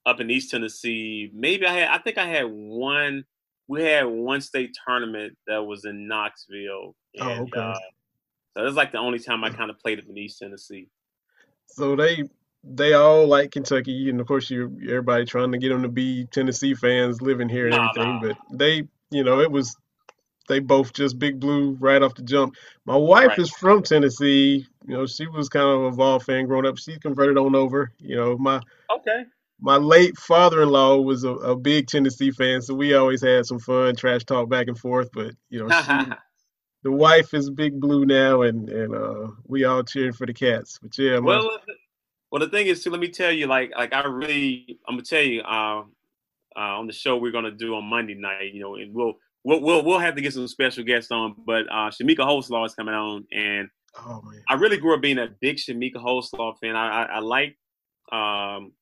[0.06, 1.32] up in East Tennessee.
[1.34, 3.24] Maybe I had, I think I had one.
[3.68, 7.60] We had one state tournament that was in Knoxville, Oh, and okay.
[7.60, 7.80] uh,
[8.58, 10.90] so that's like the only time I kind of played up in East Tennessee.
[11.68, 12.24] So they
[12.64, 16.26] they all like Kentucky, and of course you everybody trying to get them to be
[16.26, 18.20] Tennessee fans living here and Nah, everything.
[18.20, 18.20] nah.
[18.20, 19.76] But they, you know, it was
[20.52, 22.56] they both just big blue right off the jump.
[22.86, 23.40] My wife Right.
[23.40, 24.68] is from Tennessee.
[24.88, 26.78] You know, she was kind of a Vol fan growing up.
[26.78, 27.92] She converted on over.
[28.00, 28.62] You know, my
[28.92, 29.24] Okay.
[29.60, 33.96] my late father-in-law was a, a big Tennessee fan, so we always had some fun,
[33.96, 35.10] trash talk back and forth.
[35.14, 35.94] But you know, she,
[36.84, 40.80] the wife is big blue now, and and uh, we all cheering for the Cats.
[40.82, 41.74] But yeah, my Well, the-
[42.32, 42.90] well, the thing is, too.
[42.92, 45.84] Let me tell you, like, like I really, I'm gonna tell you, uh,
[46.56, 49.62] uh, on the show we're gonna do on Monday night, you know, and we'll, we'll,
[49.62, 51.36] we'll, we'll have to get some special guests on.
[51.45, 55.19] But uh, Chamique Holdsclaw is coming on, and oh man, I really grew up being
[55.19, 56.75] a big Chamique Holdsclaw fan.
[56.75, 57.58] I, I, I like,
[58.12, 58.73] um,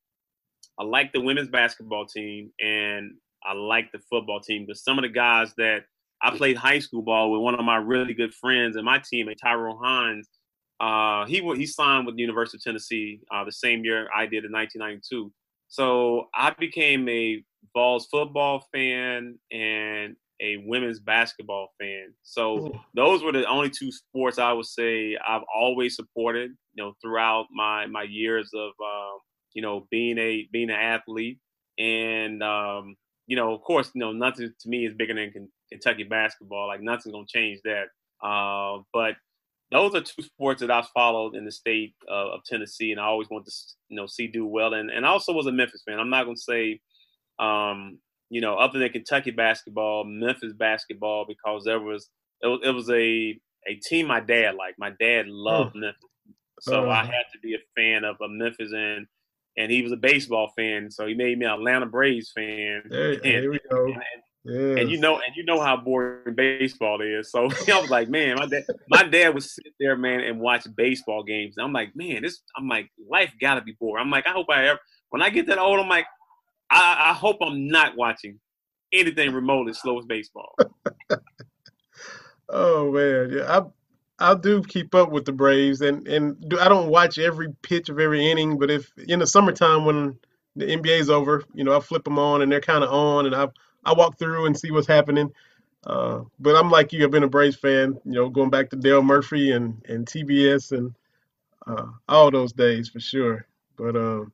[0.80, 4.66] I like the women's basketball team, and I like the football team.
[4.68, 5.84] But some of the guys that
[6.22, 9.38] I played high school ball with, one of my really good friends and my teammate
[9.42, 10.30] Tyrone Hines.
[10.82, 14.46] Uh, he he signed with the University of Tennessee uh, the same year I did
[14.46, 15.30] in 1992.
[15.68, 17.44] So I became a
[17.76, 22.14] Vols football fan and a women's basketball fan.
[22.24, 22.80] So Ooh.
[22.96, 26.52] those were the only two sports I would say I've always supported.
[26.74, 29.20] You know, throughout my my years of um,
[29.54, 31.40] you know being a being an athlete,
[31.78, 32.96] and um,
[33.28, 36.68] you know, of course, you know, nothing to me is bigger than Kentucky basketball.
[36.68, 37.86] Like nothing's gonna change that.
[38.26, 39.16] Uh, but
[39.72, 43.06] those are two sports that I've followed in the state uh, of Tennessee, and I
[43.06, 43.52] always want to
[43.90, 44.74] you know see do well.
[44.74, 46.00] And and I also was a Memphis fan.
[46.00, 46.80] I'm not gonna say,
[47.40, 52.10] um, you know, other than Kentucky basketball, Memphis basketball, because there was
[52.44, 54.80] it was, it was a a team my dad liked.
[54.80, 56.02] My dad loved Memphis,
[56.62, 57.06] so I Uh.
[57.06, 59.08] had to be a fan of, a Memphis, and
[59.58, 62.84] and he was a baseball fan, so he made me an Atlanta Braves fan.
[62.90, 63.86] There, and, there we go.
[63.88, 64.02] and,
[64.46, 64.80] Yes.
[64.80, 67.30] and you know, and you know how boring baseball is.
[67.30, 70.66] So I was like, man, my dad, my dad would sit there, man, and watch
[70.78, 71.56] baseball games.
[71.58, 74.02] And I'm like, man, this, I'm like, life gotta be boring.
[74.02, 76.06] I'm like, I hope I ever, when I get that old, I'm like,
[76.70, 78.40] I, I hope I'm not watching
[78.92, 80.56] anything remotely slow as baseball.
[82.50, 83.60] Oh man, yeah,
[84.20, 87.54] I I do keep up with the Braves, and and do, I don't watch every
[87.62, 90.18] pitch of every inning, but if in the summertime when
[90.56, 93.36] the NBA's over, you know, I flip them on and they're kind of on, and
[93.36, 93.48] I
[93.86, 95.32] I walk through and see what's happening.
[95.86, 98.76] Uh, but I'm like you, I've been a Braves fan, you know, going back to
[98.76, 100.94] Dale Murphy and and TBS and
[101.68, 103.46] uh, all those days for sure.
[103.78, 104.34] But um,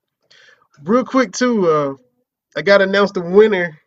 [0.84, 1.94] real quick too, uh,
[2.56, 3.80] I got to announce the winner.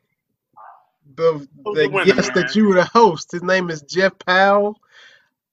[1.16, 2.44] The the the winner, guest man?
[2.44, 3.32] that you were the host.
[3.32, 4.78] His name is Jeff Powell.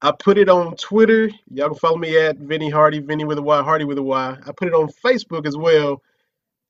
[0.01, 1.30] I put it on Twitter.
[1.51, 4.38] Y'all can follow me at Vinny Hardy, Vinny with a Y, Hardy with a Y.
[4.45, 6.01] I put it on Facebook as well,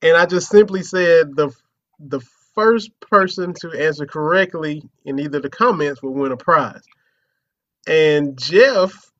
[0.02, 1.50] and I just simply said the
[1.98, 2.20] the
[2.54, 6.82] first person to answer correctly in either the comments will win a prize.
[7.86, 9.12] And Jeff,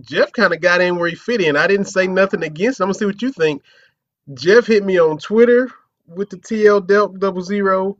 [0.00, 1.56] Jeff kind of got in where he fit in.
[1.56, 2.80] I didn't say nothing against.
[2.80, 2.82] It.
[2.82, 3.62] I'm gonna see what you think.
[4.32, 5.70] Jeff hit me on Twitter
[6.06, 7.96] with the TL Delk double zero.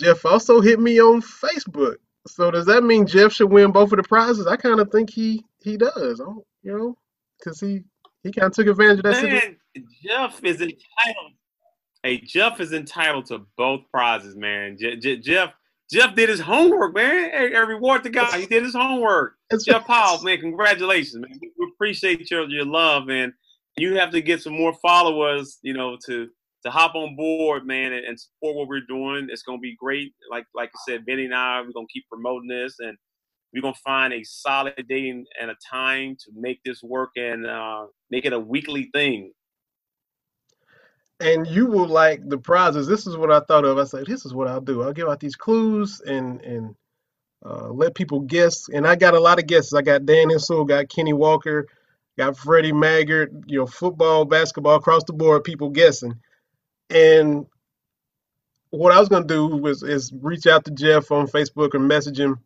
[0.00, 1.96] Jeff also hit me on Facebook.
[2.26, 4.46] So does that mean Jeff should win both of the prizes?
[4.46, 6.20] I kind of think he he does.
[6.20, 6.98] I don't- you know,
[7.38, 7.80] because he
[8.22, 9.22] he kind of took advantage of that.
[9.22, 9.56] Man,
[10.02, 11.32] Jeff is entitled.
[12.02, 14.76] Hey, Jeff is entitled to both prizes, man.
[14.78, 15.52] Je- Je- Jeff
[15.92, 17.30] Jeff did his homework, man.
[17.30, 18.40] Hey, reward the guy.
[18.40, 19.34] He did his homework.
[19.50, 21.38] That's Jeff Powell, man, congratulations, man.
[21.40, 23.32] We we appreciate your your love, and
[23.76, 26.30] you have to get some more followers, you know, to
[26.64, 29.28] to hop on board, man, and, and support what we're doing.
[29.30, 30.14] It's gonna be great.
[30.30, 32.96] Like like I said, Vinny and I, we're gonna keep promoting this, and
[33.54, 37.46] we're gonna find a solid day and, and a time to make this work and
[37.46, 39.32] uh, make it a weekly thing.
[41.20, 42.86] and you will like the prizes.
[42.86, 43.78] This is what I thought of.
[43.78, 44.82] I said, this is what I'll do.
[44.82, 46.74] I'll give out these clues and and
[47.44, 48.68] uh, let people guess.
[48.70, 49.74] And I got a lot of guesses.
[49.74, 51.66] I got Dan Issel, got Kenny Walker,
[52.18, 53.44] got Freddie Maggard.
[53.46, 56.14] You know, football, basketball, across the board, people guessing.
[56.90, 57.46] And
[58.70, 62.18] what I was gonna do was is reach out to Jeff on Facebook or message
[62.18, 62.40] him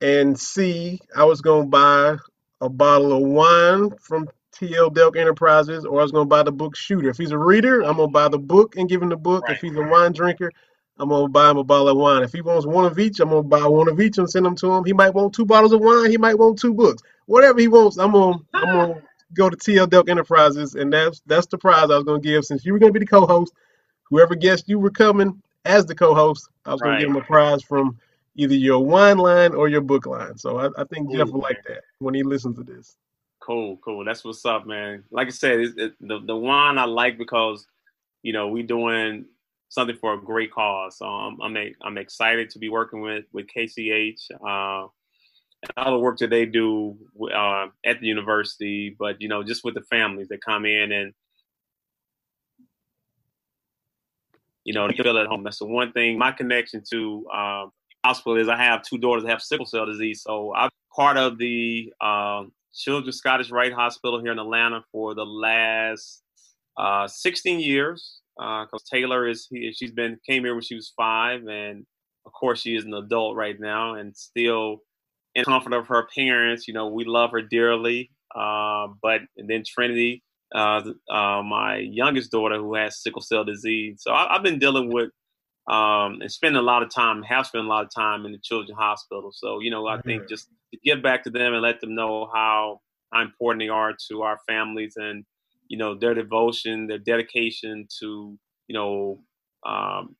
[0.00, 1.00] and see.
[1.16, 2.16] I was gonna buy
[2.60, 6.76] a bottle of wine from TL Delk Enterprises, or I was gonna buy the book
[6.76, 7.08] Shooter.
[7.10, 9.44] If he's a reader, I'm gonna buy the book and give him the book.
[9.44, 9.56] Right.
[9.56, 10.52] If he's a wine drinker,
[10.98, 12.22] I'm gonna buy him a bottle of wine.
[12.22, 14.56] If he wants one of each, I'm gonna buy one of each and send them
[14.56, 14.84] to him.
[14.84, 16.10] He might want two bottles of wine.
[16.10, 17.02] He might want two books.
[17.26, 19.02] Whatever he wants, I'm I'm gonna
[19.34, 22.44] go to TL Delk Enterprises, and that's that's the prize I was gonna give.
[22.44, 23.52] Since you were gonna be the co-host,
[24.04, 27.62] whoever guessed you were coming as the co-host, I was gonna give him a prize
[27.62, 27.98] from
[28.36, 30.36] either your wine line or your book line.
[30.38, 32.96] So I, I think Jeff will like that when he listens to this.
[33.40, 34.04] Cool, cool.
[34.04, 35.04] That's what's up, man.
[35.10, 37.66] Like I said, it, it, the the wine I like because
[38.22, 39.26] you know we doing
[39.68, 40.98] something for a great cause.
[40.98, 44.88] So I'm I'm, a, I'm excited to be working with with KCH uh,
[45.62, 46.96] and all the work that they do
[47.34, 48.96] uh, at the university.
[48.98, 51.12] But you know, just with the families that come in and
[54.64, 55.42] you know, they feel at home.
[55.42, 56.18] That's the one thing.
[56.18, 57.72] My connection to um,
[58.04, 61.38] hospital is I have two daughters that have sickle cell disease, so I'm part of
[61.38, 62.44] the uh,
[62.74, 66.22] Children's Scottish Rite Hospital here in Atlanta for the last
[66.76, 68.18] uh, 16 years.
[68.36, 71.84] Because uh, Taylor is he, she's been came here when she was five, and
[72.24, 74.82] of course she is an adult right now, and still
[75.34, 76.66] in comfort of her parents.
[76.66, 78.10] You know, we love her dearly.
[78.34, 80.22] Uh, but and then Trinity,
[80.54, 84.02] uh, uh, my youngest daughter, who has sickle cell disease.
[84.02, 85.10] So I, have been dealing with
[85.68, 88.38] um, and spending a lot of time, have spent a lot of time in the
[88.38, 89.30] children's hospital.
[89.32, 92.30] So you know, I think just to give back to them and let them know
[92.32, 92.80] how,
[93.12, 95.24] how important they are to our families and
[95.68, 98.38] you know their devotion, their dedication to
[98.68, 99.20] you know
[99.66, 100.16] um,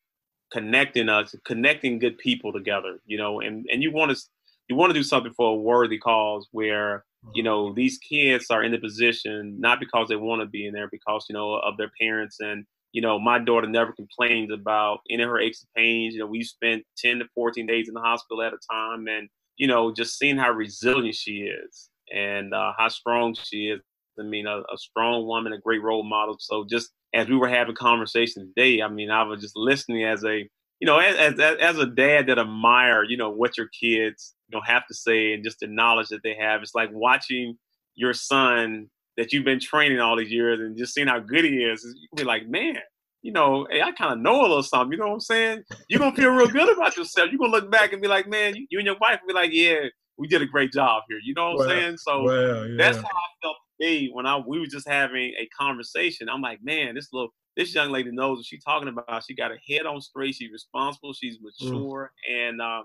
[0.53, 3.01] connecting us, connecting good people together.
[3.07, 4.23] You know, and and you want to
[4.70, 7.04] you want to do something for a worthy cause where
[7.35, 10.72] you know these kids are in the position not because they want to be in
[10.72, 15.00] there, because you know of their parents and you know, my daughter never complains about
[15.09, 16.14] any of her aches and pains.
[16.14, 19.28] You know, we spent 10 to 14 days in the hospital at a time and,
[19.56, 23.80] you know, just seeing how resilient she is and uh, how strong she is.
[24.18, 26.37] I mean, a, a, strong woman, a great role model.
[26.40, 30.24] So just as we were having conversation today, I mean, I was just listening as
[30.24, 30.48] a,
[30.80, 34.59] you know, as, as, as a dad that admire, you know, what your kids, you
[34.59, 36.63] know, have to say and just the knowledge that they have.
[36.63, 37.57] It's like watching
[37.95, 41.63] your son that you've been training all these years and just seeing how good he
[41.65, 42.77] is, you be like, man,
[43.23, 44.93] you know, hey, I kind of know a little something.
[44.93, 45.63] You know what I'm saying?
[45.89, 47.29] You're gonna feel real good about yourself.
[47.31, 49.35] You're gonna look back and be like, man, you, you and your wife will be
[49.35, 51.19] like, yeah, we did a great job here.
[51.23, 51.97] You know what I'm saying?
[51.99, 52.77] So well, yeah.
[52.79, 56.29] that's how I felt today when I we were just having a conversation.
[56.29, 59.25] I'm like, man, this little this young lady knows what she's talking about.
[59.27, 60.35] She got her head on straight.
[60.35, 61.13] She's responsible.
[61.13, 61.43] She's mm.
[61.61, 62.49] mature, mm.
[62.49, 62.83] and uh,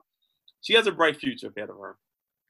[0.65, 1.95] she has a bright future ahead of her.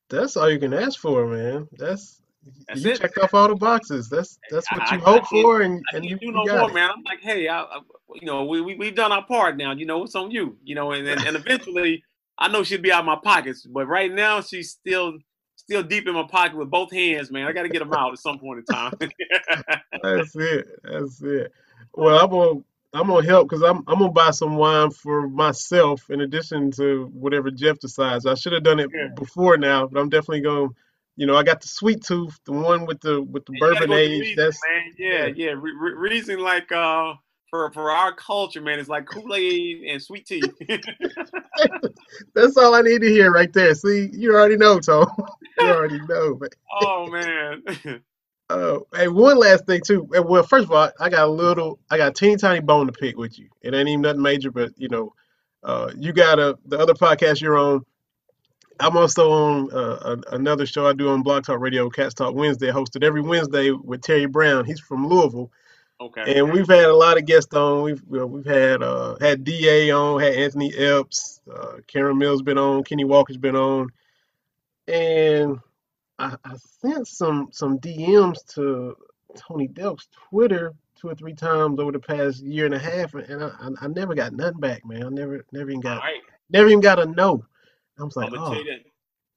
[0.10, 1.68] That's all you can ask for, man.
[1.74, 2.22] That's
[2.68, 3.02] that's you it.
[3.02, 4.08] checked off all the boxes.
[4.08, 6.70] That's that's what you I, hope I for, and, and you, do you no more,
[6.70, 6.74] it.
[6.74, 6.92] man.
[6.92, 7.66] I'm like, hey, I,
[8.14, 9.74] you know, we, we we've done our part now.
[9.74, 10.58] You know, it's on you.
[10.64, 12.04] You know, and and, and eventually,
[12.38, 15.18] I know she'll be out of my pockets, but right now she's still
[15.58, 17.48] still deep in my pocket with both hands, man.
[17.48, 18.94] I got to get them out at some point in time.
[20.04, 20.68] that's it.
[20.84, 21.52] That's it.
[21.94, 22.62] Well, I'm gonna
[22.96, 27.10] I'm gonna help because I'm I'm gonna buy some wine for myself in addition to
[27.14, 28.26] whatever Jeff decides.
[28.26, 29.08] I should have done it yeah.
[29.16, 30.70] before now, but I'm definitely gonna
[31.18, 33.92] you know, I got the sweet tooth, the one with the with the you bourbon
[33.94, 34.22] age.
[34.22, 34.94] Reason, that's man.
[34.98, 35.52] yeah, yeah.
[35.52, 37.14] Re- re- reason like uh
[37.50, 40.44] for for our culture, man, it's like Kool Aid and sweet tea.
[42.36, 43.74] that's all I need to hear right there.
[43.76, 45.08] See, you already know, Tom.
[45.60, 46.38] you already know.
[46.38, 46.50] Man.
[46.82, 48.04] Oh man.
[48.50, 50.08] Uh, hey, one last thing too.
[50.10, 52.94] Well, first of all, I got a little, I got a teeny tiny bone to
[52.94, 53.50] pick with you.
[53.62, 55.14] It ain't even nothing major, but you know,
[55.64, 57.84] uh, you got a the other podcast you're on
[58.80, 62.72] I'm also on uh, another show I do on Blog Talk Radio, Cats Talk Wednesday,
[62.72, 64.66] hosted every Wednesday with Terry Brown.
[64.66, 65.52] He's from Louisville.
[66.02, 66.38] Okay.
[66.38, 67.84] And we've had a lot of guests on.
[67.84, 72.84] We've we've had uh, had Da on, had Anthony Epps, uh, Cameron Mills been on,
[72.84, 73.90] Kenny Walker's been on,
[74.90, 75.60] and
[76.20, 78.96] I, I sent some some DMs to
[79.36, 83.44] Tony Delk's Twitter two or three times over the past year and a half, and
[83.44, 85.04] I, I, I never got nothing back, man.
[85.04, 86.22] I never never even got right.
[86.50, 87.46] never even got a no.
[88.00, 88.54] I was like, I'm oh.
[88.54, 88.80] tell you.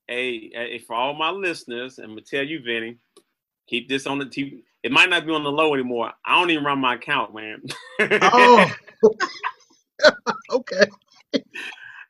[0.06, 2.96] Hey, hey, for all my listeners, I'm gonna tell you, Vinny,
[3.66, 4.62] keep this on the TV.
[4.82, 6.12] It might not be on the low anymore.
[6.24, 7.62] I don't even run my account, man.
[8.00, 8.72] oh,
[10.50, 10.86] okay.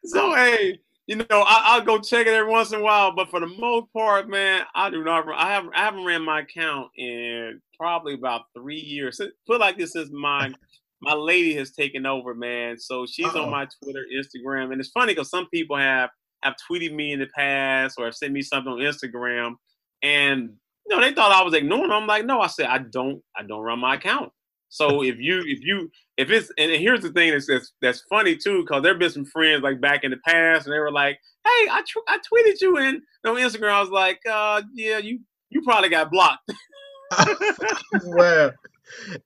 [0.05, 0.79] So hey,
[1.09, 3.47] you know, I, will go check it every once in a while, but for the
[3.47, 5.27] most part, man, I do not.
[5.35, 5.73] I haven't.
[5.75, 9.19] I haven't ran my account in probably about three years.
[9.47, 10.53] Put like this is my
[11.01, 12.79] my lady has taken over, man.
[12.79, 13.45] So she's Uh-oh.
[13.45, 16.11] on my Twitter, Instagram, and it's funny because some people have
[16.43, 19.55] have tweeted me in the past or have sent me something on Instagram,
[20.03, 20.51] and
[20.87, 22.03] you know they thought I was ignoring them.
[22.03, 24.31] I'm like, no, I said I don't, I don't run my account.
[24.69, 28.37] So if you, if you, if it's, and here's the thing that's that's, that's funny
[28.37, 31.19] too, because there've been some friends like back in the past, and they were like,
[31.45, 33.73] hey, I tw- I tweeted you in on Instagram.
[33.73, 36.51] I was like, uh, yeah, you you probably got blocked.
[38.05, 38.51] wow.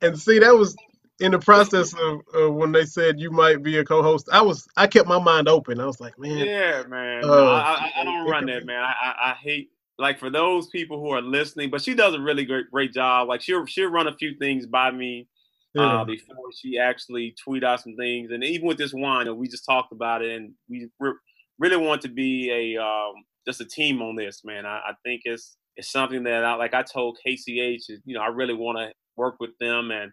[0.00, 0.76] And see, that was
[1.20, 4.28] in the process of uh, when they said you might be a co-host.
[4.32, 5.80] I was, I kept my mind open.
[5.80, 7.24] I was like, man, yeah, man.
[7.24, 8.82] Uh, no, I, I, I, don't run that, man.
[8.82, 9.70] I, I, I hate
[10.02, 13.28] like for those people who are listening, but she does a really great great job.
[13.28, 15.28] Like she'll she'll run a few things by me
[15.74, 16.00] yeah.
[16.00, 18.32] uh, before she actually tweet out some things.
[18.32, 21.14] And even with this wine, we just talked about it, and we re-
[21.60, 23.14] really want to be a um,
[23.46, 24.66] just a team on this, man.
[24.66, 26.74] I, I, think it's it's something that I like.
[26.74, 30.10] I told KCH, you know, I really want to work with them, and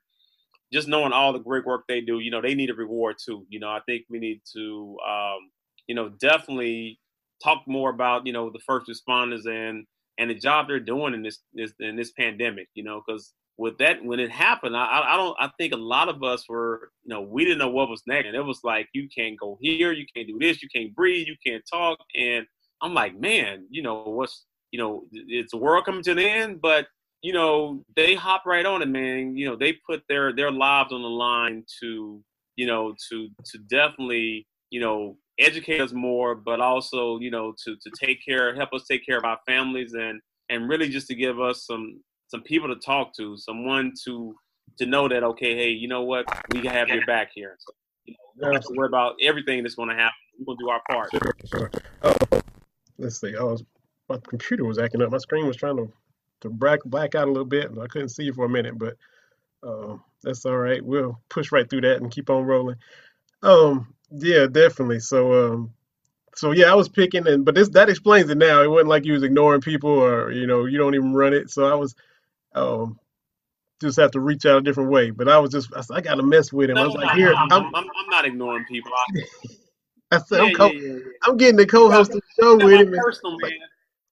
[0.72, 3.44] just knowing all the great work they do, you know, they need a reward too.
[3.50, 5.50] You know, I think we need to, um,
[5.88, 7.00] you know, definitely
[7.44, 9.86] talk more about you know the first responders and
[10.18, 12.68] and the job they're doing in this, this in this pandemic.
[12.74, 16.10] You know, because with that when it happened, I, I don't I think a lot
[16.10, 18.28] of us were you know we didn't know what was next.
[18.28, 21.28] And it was like you can't go here, you can't do this, you can't breathe,
[21.28, 22.46] you can't talk, and
[22.82, 26.62] I'm like, man, you know what's you know it's a world coming to an end,
[26.62, 26.88] but
[27.22, 29.36] you know they hop right on it, man.
[29.36, 32.24] You know they put their their lives on the line to
[32.56, 37.76] you know to to definitely you know educate us more, but also you know to
[37.76, 41.16] to take care, help us take care of our families and and really just to
[41.16, 44.36] give us some some people to talk to, someone to
[44.78, 47.56] to know that okay, hey, you know what, we have your back here.
[47.60, 47.74] So,
[48.06, 50.16] you know, we don't have to worry about everything that's going to happen.
[50.40, 51.12] We're going to do our part.
[51.12, 51.72] Sure, sure.
[52.04, 52.42] Oh,
[52.98, 53.36] let's see.
[53.36, 53.64] I was
[54.08, 55.12] my computer was acting up.
[55.12, 55.92] My screen was trying to
[56.42, 57.70] to black black out a little bit.
[57.70, 58.96] And I couldn't see you for a minute, but
[59.64, 60.84] uh, that's all right.
[60.84, 62.78] We'll push right through that and keep on rolling.
[63.44, 65.00] Um, yeah, definitely.
[65.00, 65.74] So, um,
[66.36, 68.62] so yeah, I was picking, and but this that explains it now.
[68.62, 71.50] It wasn't like you was ignoring people or you know you don't even run it.
[71.50, 71.96] So I was
[72.56, 73.00] um,
[73.82, 75.10] just have to reach out a different way.
[75.12, 76.76] But I was just, I, I got to mess with him.
[76.76, 78.92] No, I was like, here, I'm, I'm, I'm, not ignoring people.
[80.12, 82.82] I, said, yeah, I'm, co- yeah, yeah, I'm, getting the co-host of the show with
[82.82, 82.94] him.
[82.98, 83.52] Personal, man.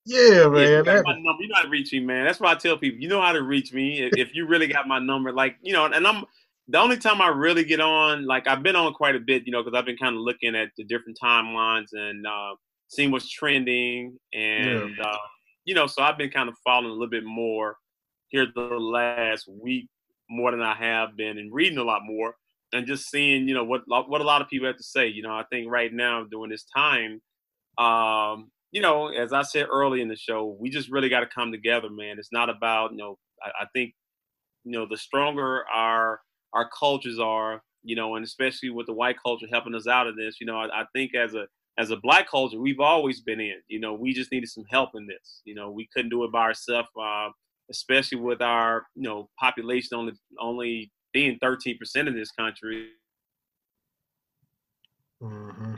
[0.06, 0.70] Yeah, man.
[0.70, 1.44] you, got my number.
[1.44, 2.26] you know how to reach me, man.
[2.26, 4.68] That's why I tell people, you know how to reach me if, if you really
[4.68, 5.34] got my number.
[5.34, 6.24] Like, you know, and I'm
[6.68, 9.52] the only time I really get on, like I've been on quite a bit, you
[9.52, 12.56] know, because I've been kind of looking at the different timelines and uh,
[12.90, 15.04] seeing what's trending, and yeah.
[15.04, 15.18] uh,
[15.66, 17.78] you know, so I've been kind of following a little bit more
[18.30, 19.88] here the last week
[20.30, 22.36] more than I have been and reading a lot more
[22.74, 25.08] and just seeing, you know, what what a lot of people have to say.
[25.08, 27.22] You know, I think right now during this time,
[27.78, 31.28] um, you know, as I said early in the show, we just really got to
[31.28, 32.20] come together, man.
[32.20, 33.94] It's not about, you know, I, I think,
[34.66, 36.20] you know, the stronger our
[36.58, 40.16] our cultures are, you know, and especially with the white culture helping us out of
[40.16, 41.46] this, you know, I, I think as a
[41.80, 43.62] as a black culture, we've always been in.
[43.68, 45.42] You know, we just needed some help in this.
[45.46, 46.90] You know, we couldn't do it by ourselves.
[47.00, 47.30] Uh,
[47.70, 52.90] especially with our you know population only only being 13% of this country.
[55.22, 55.76] Mm-hmm.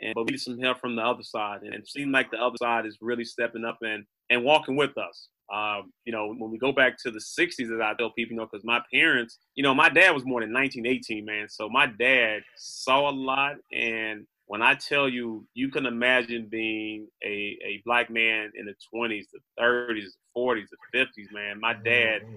[0.00, 2.38] And, but we need some help from the other side, and it seemed like the
[2.38, 5.28] other side is really stepping up and and walking with us.
[5.52, 8.36] Um, you know, when we go back to the 60s, as I tell people, you
[8.36, 11.48] know, because my parents, you know, my dad was born in 1918, man.
[11.48, 17.08] So my dad saw a lot, and when I tell you, you can imagine being
[17.24, 21.60] a, a black man in the 20s, the 30s, the 40s, the 50s, man.
[21.60, 22.36] My dad mm-hmm.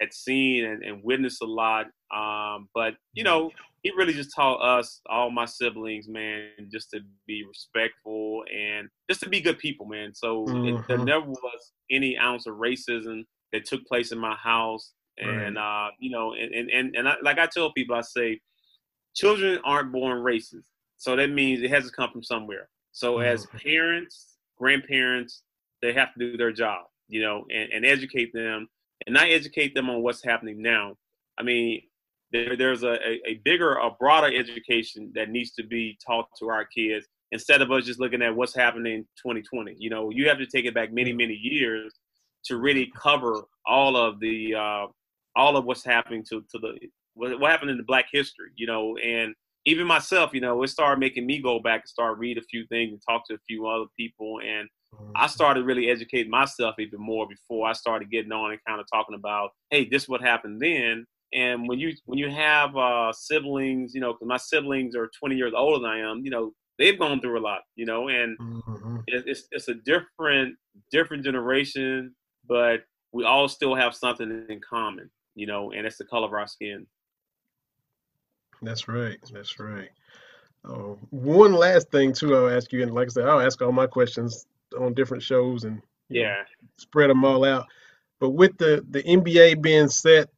[0.00, 1.86] had seen and, and witnessed a lot.
[2.14, 3.50] Um, but, you know,
[3.82, 9.20] he really just taught us, all my siblings, man, just to be respectful and just
[9.22, 10.14] to be good people, man.
[10.14, 10.76] So mm-hmm.
[10.76, 11.06] it, there mm-hmm.
[11.06, 14.92] never was any ounce of racism that took place in my house.
[15.18, 15.88] And, right.
[15.88, 18.40] uh, you know, and, and, and, and I, like I tell people, I say,
[19.14, 20.68] children aren't born racist
[21.02, 22.68] so that means it has to come from somewhere.
[22.92, 23.24] So mm-hmm.
[23.24, 25.42] as parents, grandparents,
[25.82, 28.68] they have to do their job, you know, and, and educate them
[29.04, 30.94] and not educate them on what's happening now.
[31.36, 31.82] I mean,
[32.32, 36.64] there, there's a, a bigger, a broader education that needs to be taught to our
[36.64, 39.74] kids instead of us just looking at what's happening in 2020.
[39.78, 41.92] You know, you have to take it back many, many years
[42.44, 44.86] to really cover all of the uh,
[45.34, 46.78] all of what's happening to to the
[47.14, 48.50] what, what happened in the Black history.
[48.56, 52.18] You know, and even myself, you know, it started making me go back and start
[52.18, 54.40] read a few things and talk to a few other people.
[54.40, 54.68] And
[55.14, 55.32] I mm-hmm.
[55.32, 59.14] started really educating myself even more before I started getting on and kind of talking
[59.14, 61.06] about, hey, this what happened then.
[61.34, 65.34] And when you when you have uh, siblings, you know, because my siblings are 20
[65.34, 68.38] years older than I am, you know, they've gone through a lot, you know, and
[68.38, 68.96] mm-hmm.
[69.06, 70.56] it's it's a different
[70.90, 72.14] different generation,
[72.46, 72.80] but
[73.12, 76.46] we all still have something in common, you know, and it's the color of our
[76.46, 76.86] skin.
[78.60, 79.18] That's right.
[79.32, 79.90] That's right.
[80.64, 83.72] Uh, one last thing too, I'll ask you, and like I said, I'll ask all
[83.72, 84.46] my questions
[84.78, 87.66] on different shows and yeah, know, spread them all out.
[88.20, 90.28] But with the the NBA being set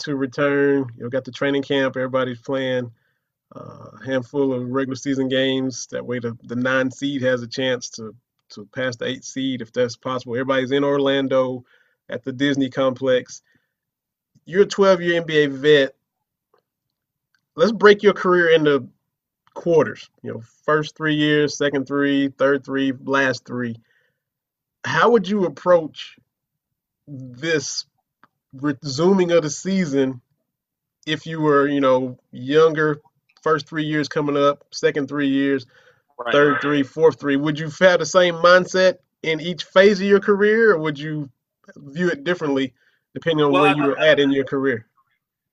[0.00, 2.90] to return, you got the training camp, everybody's playing
[3.54, 5.86] uh, a handful of regular season games.
[5.90, 8.14] That way, the the nine seed has a chance to
[8.50, 10.34] to pass the eight seed if that's possible.
[10.34, 11.64] Everybody's in Orlando.
[12.08, 13.42] at the Disney complex.
[14.44, 15.94] You're a 12 year NBA vet.
[17.56, 18.88] Let's break your career into
[19.54, 20.08] quarters.
[20.22, 23.76] You know, first three years, second three, third three, last three.
[24.84, 26.16] How would you approach
[27.08, 27.86] this
[28.60, 30.20] resuming of the season
[31.06, 33.00] if you were, you know, younger,
[33.42, 35.66] first three years coming up, second three years,
[36.18, 36.32] right.
[36.32, 37.36] third three, fourth three?
[37.36, 41.30] Would you have the same mindset in each phase of your career, or would you
[41.76, 42.74] view it differently
[43.14, 44.86] depending on well, where you were I, at in your career?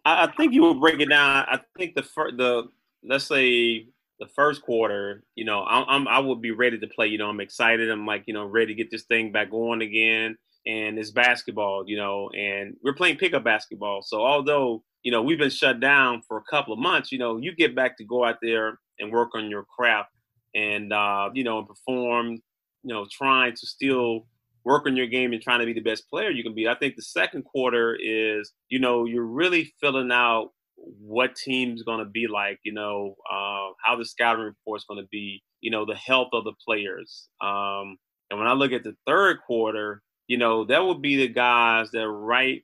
[0.05, 1.45] I think you would break it down.
[1.47, 2.67] I think the the
[3.03, 3.87] let's say
[4.19, 7.07] the first quarter, you know, I'm, I'm I would be ready to play.
[7.07, 7.89] You know, I'm excited.
[7.89, 10.37] I'm like, you know, ready to get this thing back going again.
[10.65, 14.01] And it's basketball, you know, and we're playing pickup basketball.
[14.01, 17.37] So although you know we've been shut down for a couple of months, you know,
[17.37, 20.11] you get back to go out there and work on your craft
[20.55, 22.41] and uh, you know and perform.
[22.85, 24.25] You know, trying to still
[24.65, 26.67] work on your game and trying to be the best player you can be.
[26.67, 31.99] I think the second quarter is, you know, you're really filling out what team's going
[31.99, 35.85] to be like, you know, uh, how the scouting report's going to be, you know,
[35.85, 37.29] the health of the players.
[37.41, 37.97] Um,
[38.29, 41.91] and when I look at the third quarter, you know, that would be the guys
[41.91, 42.63] that are right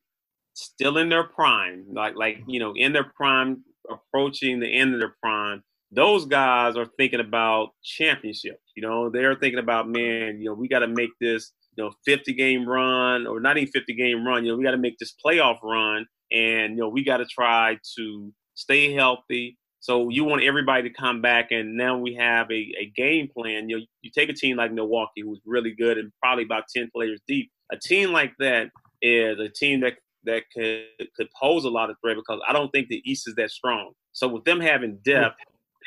[0.54, 2.50] still in their prime, like like mm-hmm.
[2.50, 5.64] you know, in their prime, approaching the end of their prime.
[5.92, 8.72] Those guys are thinking about championships.
[8.76, 11.92] You know, they're thinking about man, you know, we got to make this you know
[12.06, 14.46] 50 game run or not even 50 game run.
[14.46, 17.26] You know, we got to make this playoff run and you know we got to
[17.26, 19.58] try to stay healthy.
[19.82, 23.70] So you want everybody to come back, and now we have a, a game plan.
[23.70, 26.90] You know, you take a team like Milwaukee, who's really good and probably about ten
[26.94, 27.50] players deep.
[27.72, 28.72] A team like that
[29.02, 29.94] is a team that
[30.26, 33.36] that could could pose a lot of threat because I don't think the East is
[33.36, 33.94] that strong.
[34.12, 35.38] So with them having depth,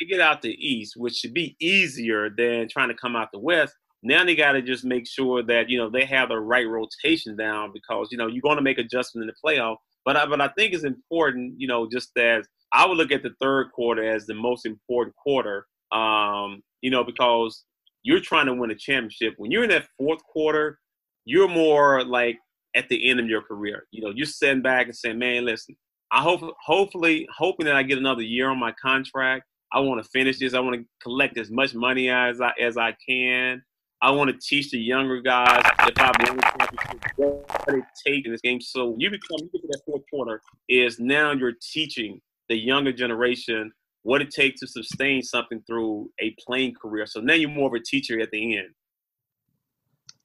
[0.01, 3.39] they get out the East, which should be easier than trying to come out the
[3.39, 3.75] West.
[4.03, 7.37] Now they got to just make sure that you know they have the right rotation
[7.37, 9.77] down because you know you're going to make adjustments in the playoff.
[10.05, 13.23] But I, but I think it's important, you know, just as I would look at
[13.23, 17.65] the third quarter as the most important quarter, um, you know, because
[18.03, 19.35] you're trying to win a championship.
[19.37, 20.79] When you're in that fourth quarter,
[21.25, 22.39] you're more like
[22.75, 23.87] at the end of your career.
[23.91, 25.77] You know, you're sitting back and saying, "Man, listen,
[26.11, 29.45] I hope, hopefully, hoping that I get another year on my contract.
[29.73, 30.53] I want to finish this.
[30.53, 33.63] I want to collect as much money as I as I can.
[34.03, 38.33] I want to teach the younger guys if I win championship what it takes in
[38.33, 38.61] this game.
[38.61, 42.93] So you become you get to that fourth quarter is now you're teaching the younger
[42.93, 43.73] generation
[44.03, 47.07] what it takes to sustain something through a playing career.
[47.07, 48.69] So now you're more of a teacher at the end.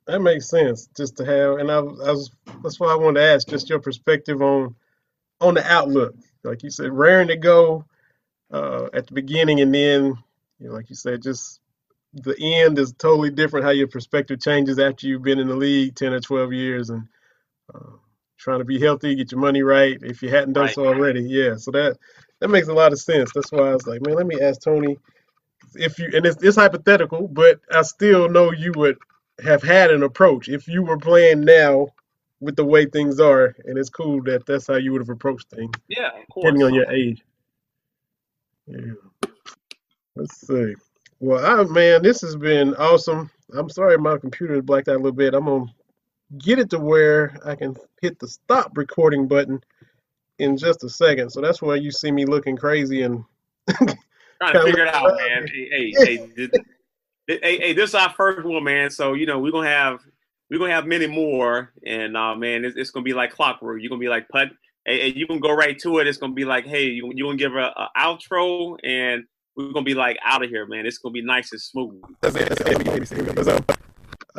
[0.07, 0.87] That makes sense.
[0.95, 2.31] Just to have, and I, I was
[2.63, 4.75] that's why I wanted to ask just your perspective on
[5.41, 6.15] on the outlook.
[6.43, 7.83] Like you said, raring to go
[8.51, 10.17] uh, at the beginning, and then
[10.59, 11.59] you know, like you said, just
[12.13, 15.93] the end is totally different how your perspective changes after you've been in the league
[15.95, 17.07] 10 or 12 years and
[17.73, 17.97] uh,
[18.37, 20.75] trying to be healthy get your money right if you hadn't done right.
[20.75, 21.97] so already yeah so that
[22.39, 24.61] that makes a lot of sense that's why i was like man let me ask
[24.61, 24.97] tony
[25.75, 28.97] if you and it's, it's hypothetical but i still know you would
[29.43, 31.87] have had an approach if you were playing now
[32.39, 35.49] with the way things are and it's cool that that's how you would have approached
[35.49, 36.45] things yeah of course.
[36.45, 37.23] depending on your age
[38.67, 38.93] yeah
[40.15, 40.73] let's see
[41.19, 43.29] well, I, man, this has been awesome.
[43.53, 45.33] I'm sorry my computer is blacked out a little bit.
[45.33, 45.65] I'm gonna
[46.37, 49.63] get it to where I can hit the stop recording button
[50.39, 51.29] in just a second.
[51.29, 53.23] So that's why you see me looking crazy and
[53.69, 55.47] trying to figure it out, man.
[55.47, 56.49] Hey, hey, hey, this,
[57.27, 58.89] hey, hey, this is our first one, man.
[58.89, 59.99] So you know we're gonna have
[60.49, 63.81] we're gonna have many more, and uh, man, it's, it's gonna be like clockwork.
[63.81, 64.49] You're gonna be like put.
[64.85, 66.07] Hey, hey, you can go right to it.
[66.07, 69.25] It's gonna be like, hey, you you gonna give a, a outro and
[69.57, 70.85] we're gonna be like out of here, man.
[70.85, 72.01] It's gonna be nice and smooth.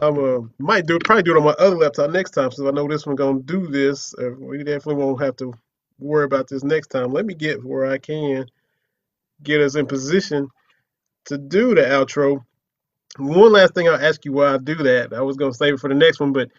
[0.00, 2.70] I'm uh, might do probably do it on my other laptop next time, since I
[2.70, 4.14] know this one gonna do this.
[4.14, 5.52] Uh, we definitely won't have to
[5.98, 7.12] worry about this next time.
[7.12, 8.46] Let me get where I can
[9.42, 10.48] get us in position
[11.26, 12.44] to do the outro.
[13.18, 15.12] One last thing I'll ask you why I do that.
[15.12, 16.50] I was gonna save it for the next one, but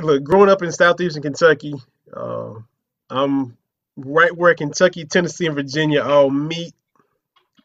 [0.00, 1.74] look, growing up in southeastern Kentucky,
[2.14, 2.54] uh,
[3.10, 3.56] I'm
[3.96, 6.72] right where Kentucky, Tennessee, and Virginia all meet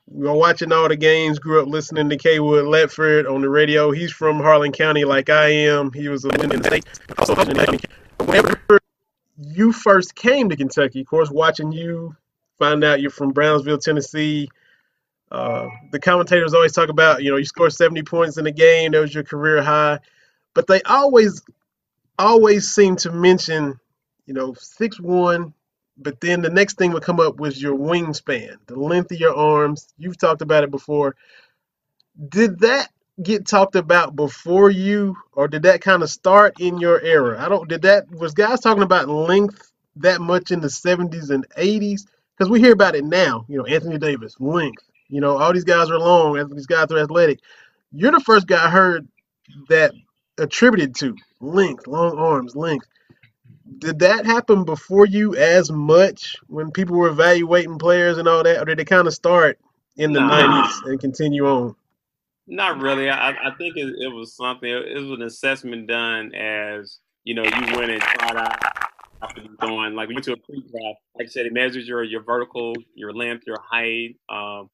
[0.08, 3.92] were watching all the games, grew up listening to Cawood Ledford on the radio.
[3.92, 5.92] He's from Harlan County like I am.
[5.92, 6.86] He was a in the state.
[8.26, 8.80] Whenever
[9.38, 12.16] you first came to Kentucky, of course, watching you
[12.58, 14.50] find out you're from Brownsville, Tennessee.
[15.32, 18.94] Uh, the commentators always talk about, you know, you scored 70 points in a game.
[18.94, 20.00] That was your career high.
[20.54, 21.44] But they always,
[22.18, 23.80] always seem to mention,
[24.26, 25.54] you know, six one,
[25.98, 29.36] but then the next thing would come up was your wingspan, the length of your
[29.36, 29.88] arms.
[29.98, 31.16] You've talked about it before.
[32.30, 32.90] Did that
[33.22, 37.44] get talked about before you, or did that kind of start in your era?
[37.44, 37.68] I don't.
[37.68, 42.02] Did that was guys talking about length that much in the 70s and 80s?
[42.38, 43.46] Because we hear about it now.
[43.48, 44.84] You know, Anthony Davis, length.
[45.10, 46.54] You know, all these guys are long.
[46.54, 47.40] These guys are athletic.
[47.92, 49.08] You're the first guy I heard
[49.70, 49.94] that
[50.38, 52.88] attributed to length, long arms, length.
[53.80, 58.62] Did that happen before you as much when people were evaluating players and all that,
[58.62, 59.60] or did it kind of start
[59.98, 60.66] in the nah.
[60.66, 61.76] 90s and continue on?
[62.48, 63.10] Not really.
[63.10, 64.70] I, I think it, it was something.
[64.70, 68.58] It was an assessment done as you know you went and tried out
[69.22, 71.00] after doing like we went to a pre-draft.
[71.18, 74.70] Like I said, it measures your your vertical, your length, your height, um,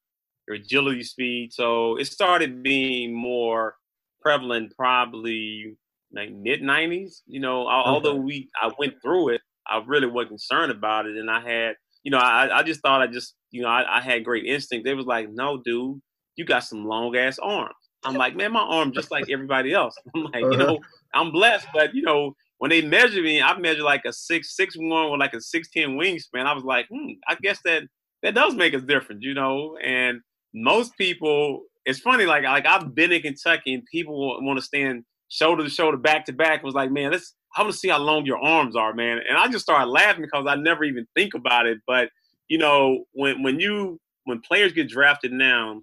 [0.47, 1.51] your agility speed.
[1.51, 3.75] So it started being more
[4.21, 5.77] prevalent probably
[6.13, 7.21] like mid '90s.
[7.27, 7.71] You know, okay.
[7.71, 11.75] although we I went through it, I really wasn't concerned about it, and I had
[12.03, 14.85] you know I I just thought I just you know I, I had great instinct.
[14.85, 16.01] They was like, no, dude
[16.35, 17.75] you got some long ass arms.
[18.05, 19.95] I'm like, man, my arm just like everybody else.
[20.15, 20.79] I'm like, you know,
[21.13, 24.75] I'm blessed, but you know, when they measure me, I measure like a six six
[24.77, 26.45] one with like a six ten wingspan.
[26.45, 27.83] I was like, hmm, I guess that
[28.21, 29.77] that does make us different, you know.
[29.83, 30.19] And
[30.53, 35.05] most people, it's funny, like like I've been in Kentucky and people want to stand
[35.33, 36.63] shoulder to shoulder, back to back.
[36.63, 39.19] Was like, man, let's I want to see how long your arms are, man.
[39.27, 41.79] And I just started laughing because I never even think about it.
[41.87, 42.09] But
[42.47, 45.81] you know, when when you when players get drafted now,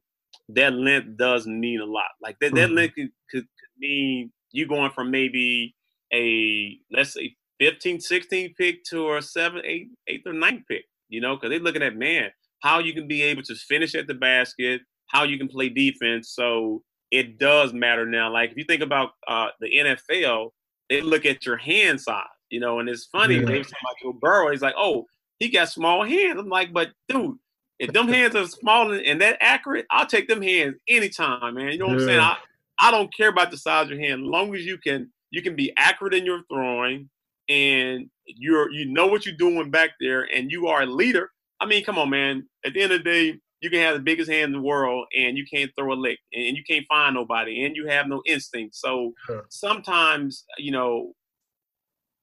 [0.50, 2.10] that length does mean a lot.
[2.22, 2.76] Like that, that mm-hmm.
[2.76, 3.46] length could, could,
[3.78, 5.74] mean you going from maybe
[6.12, 10.84] a let's say 15, 16 pick to a seven, eight, eighth or ninth pick.
[11.08, 12.30] You know, because they're looking at man
[12.60, 16.32] how you can be able to finish at the basket, how you can play defense.
[16.34, 18.32] So it does matter now.
[18.32, 20.50] Like if you think about uh, the NFL,
[20.88, 22.24] they look at your hand size.
[22.50, 23.36] You know, and it's funny.
[23.36, 23.44] Yeah.
[23.44, 24.50] They talking about Joe Burrow.
[24.50, 25.06] He's like, oh,
[25.38, 26.38] he got small hands.
[26.38, 27.38] I'm like, but dude,
[27.78, 31.72] if them hands are small and that accurate, I'll take them hands anytime, man.
[31.72, 32.02] You know what yeah.
[32.02, 32.20] I'm saying?
[32.20, 32.36] I,
[32.80, 35.42] I don't care about the size of your hand, as long as you can you
[35.42, 37.08] can be accurate in your throwing
[37.48, 41.30] and you're you know what you're doing back there and you are a leader.
[41.60, 42.48] I mean, come on, man.
[42.64, 45.06] At the end of the day, you can have the biggest hand in the world
[45.16, 48.22] and you can't throw a lick and you can't find nobody and you have no
[48.26, 48.74] instinct.
[48.74, 49.12] So
[49.48, 51.12] sometimes, you know,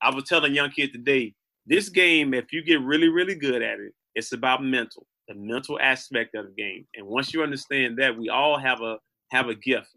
[0.01, 1.33] I was telling young kid today,
[1.65, 5.79] this game, if you get really, really good at it, it's about mental the mental
[5.79, 6.87] aspect of the game.
[6.95, 8.97] And once you understand that, we all have a
[9.31, 9.89] have a gift,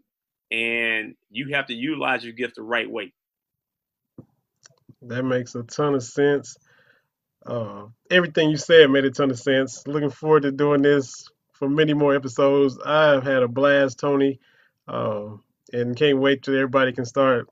[0.51, 3.13] and you have to utilize your gift the right way.
[5.03, 6.57] That makes a ton of sense.
[7.45, 9.85] Uh, everything you said made a ton of sense.
[9.87, 12.77] Looking forward to doing this for many more episodes.
[12.85, 14.39] I've had a blast, Tony,
[14.87, 15.29] uh,
[15.73, 17.47] and can't wait till everybody can start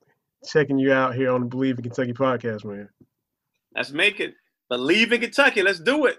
[0.46, 2.90] checking you out here on the Believe in Kentucky podcast, man.
[3.76, 4.34] Let's make it.
[4.70, 5.64] Believe in Kentucky.
[5.64, 6.18] Let's do it.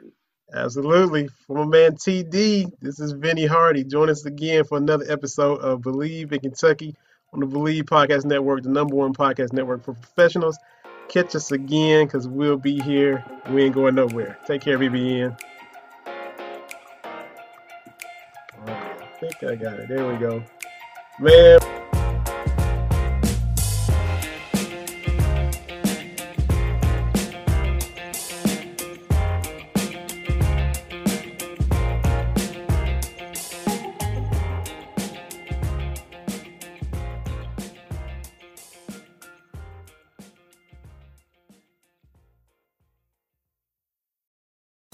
[0.53, 1.29] Absolutely.
[1.47, 3.85] For my man TD, this is Vinny Hardy.
[3.85, 6.95] Join us again for another episode of Believe in Kentucky
[7.33, 10.59] on the Believe Podcast Network, the number one podcast network for professionals.
[11.11, 13.25] Catch us again because we'll be here.
[13.51, 14.39] We ain't going nowhere.
[14.47, 15.37] Take care, BBN.
[18.65, 19.89] I think I got it.
[19.89, 20.41] There we go.
[21.19, 21.59] Man.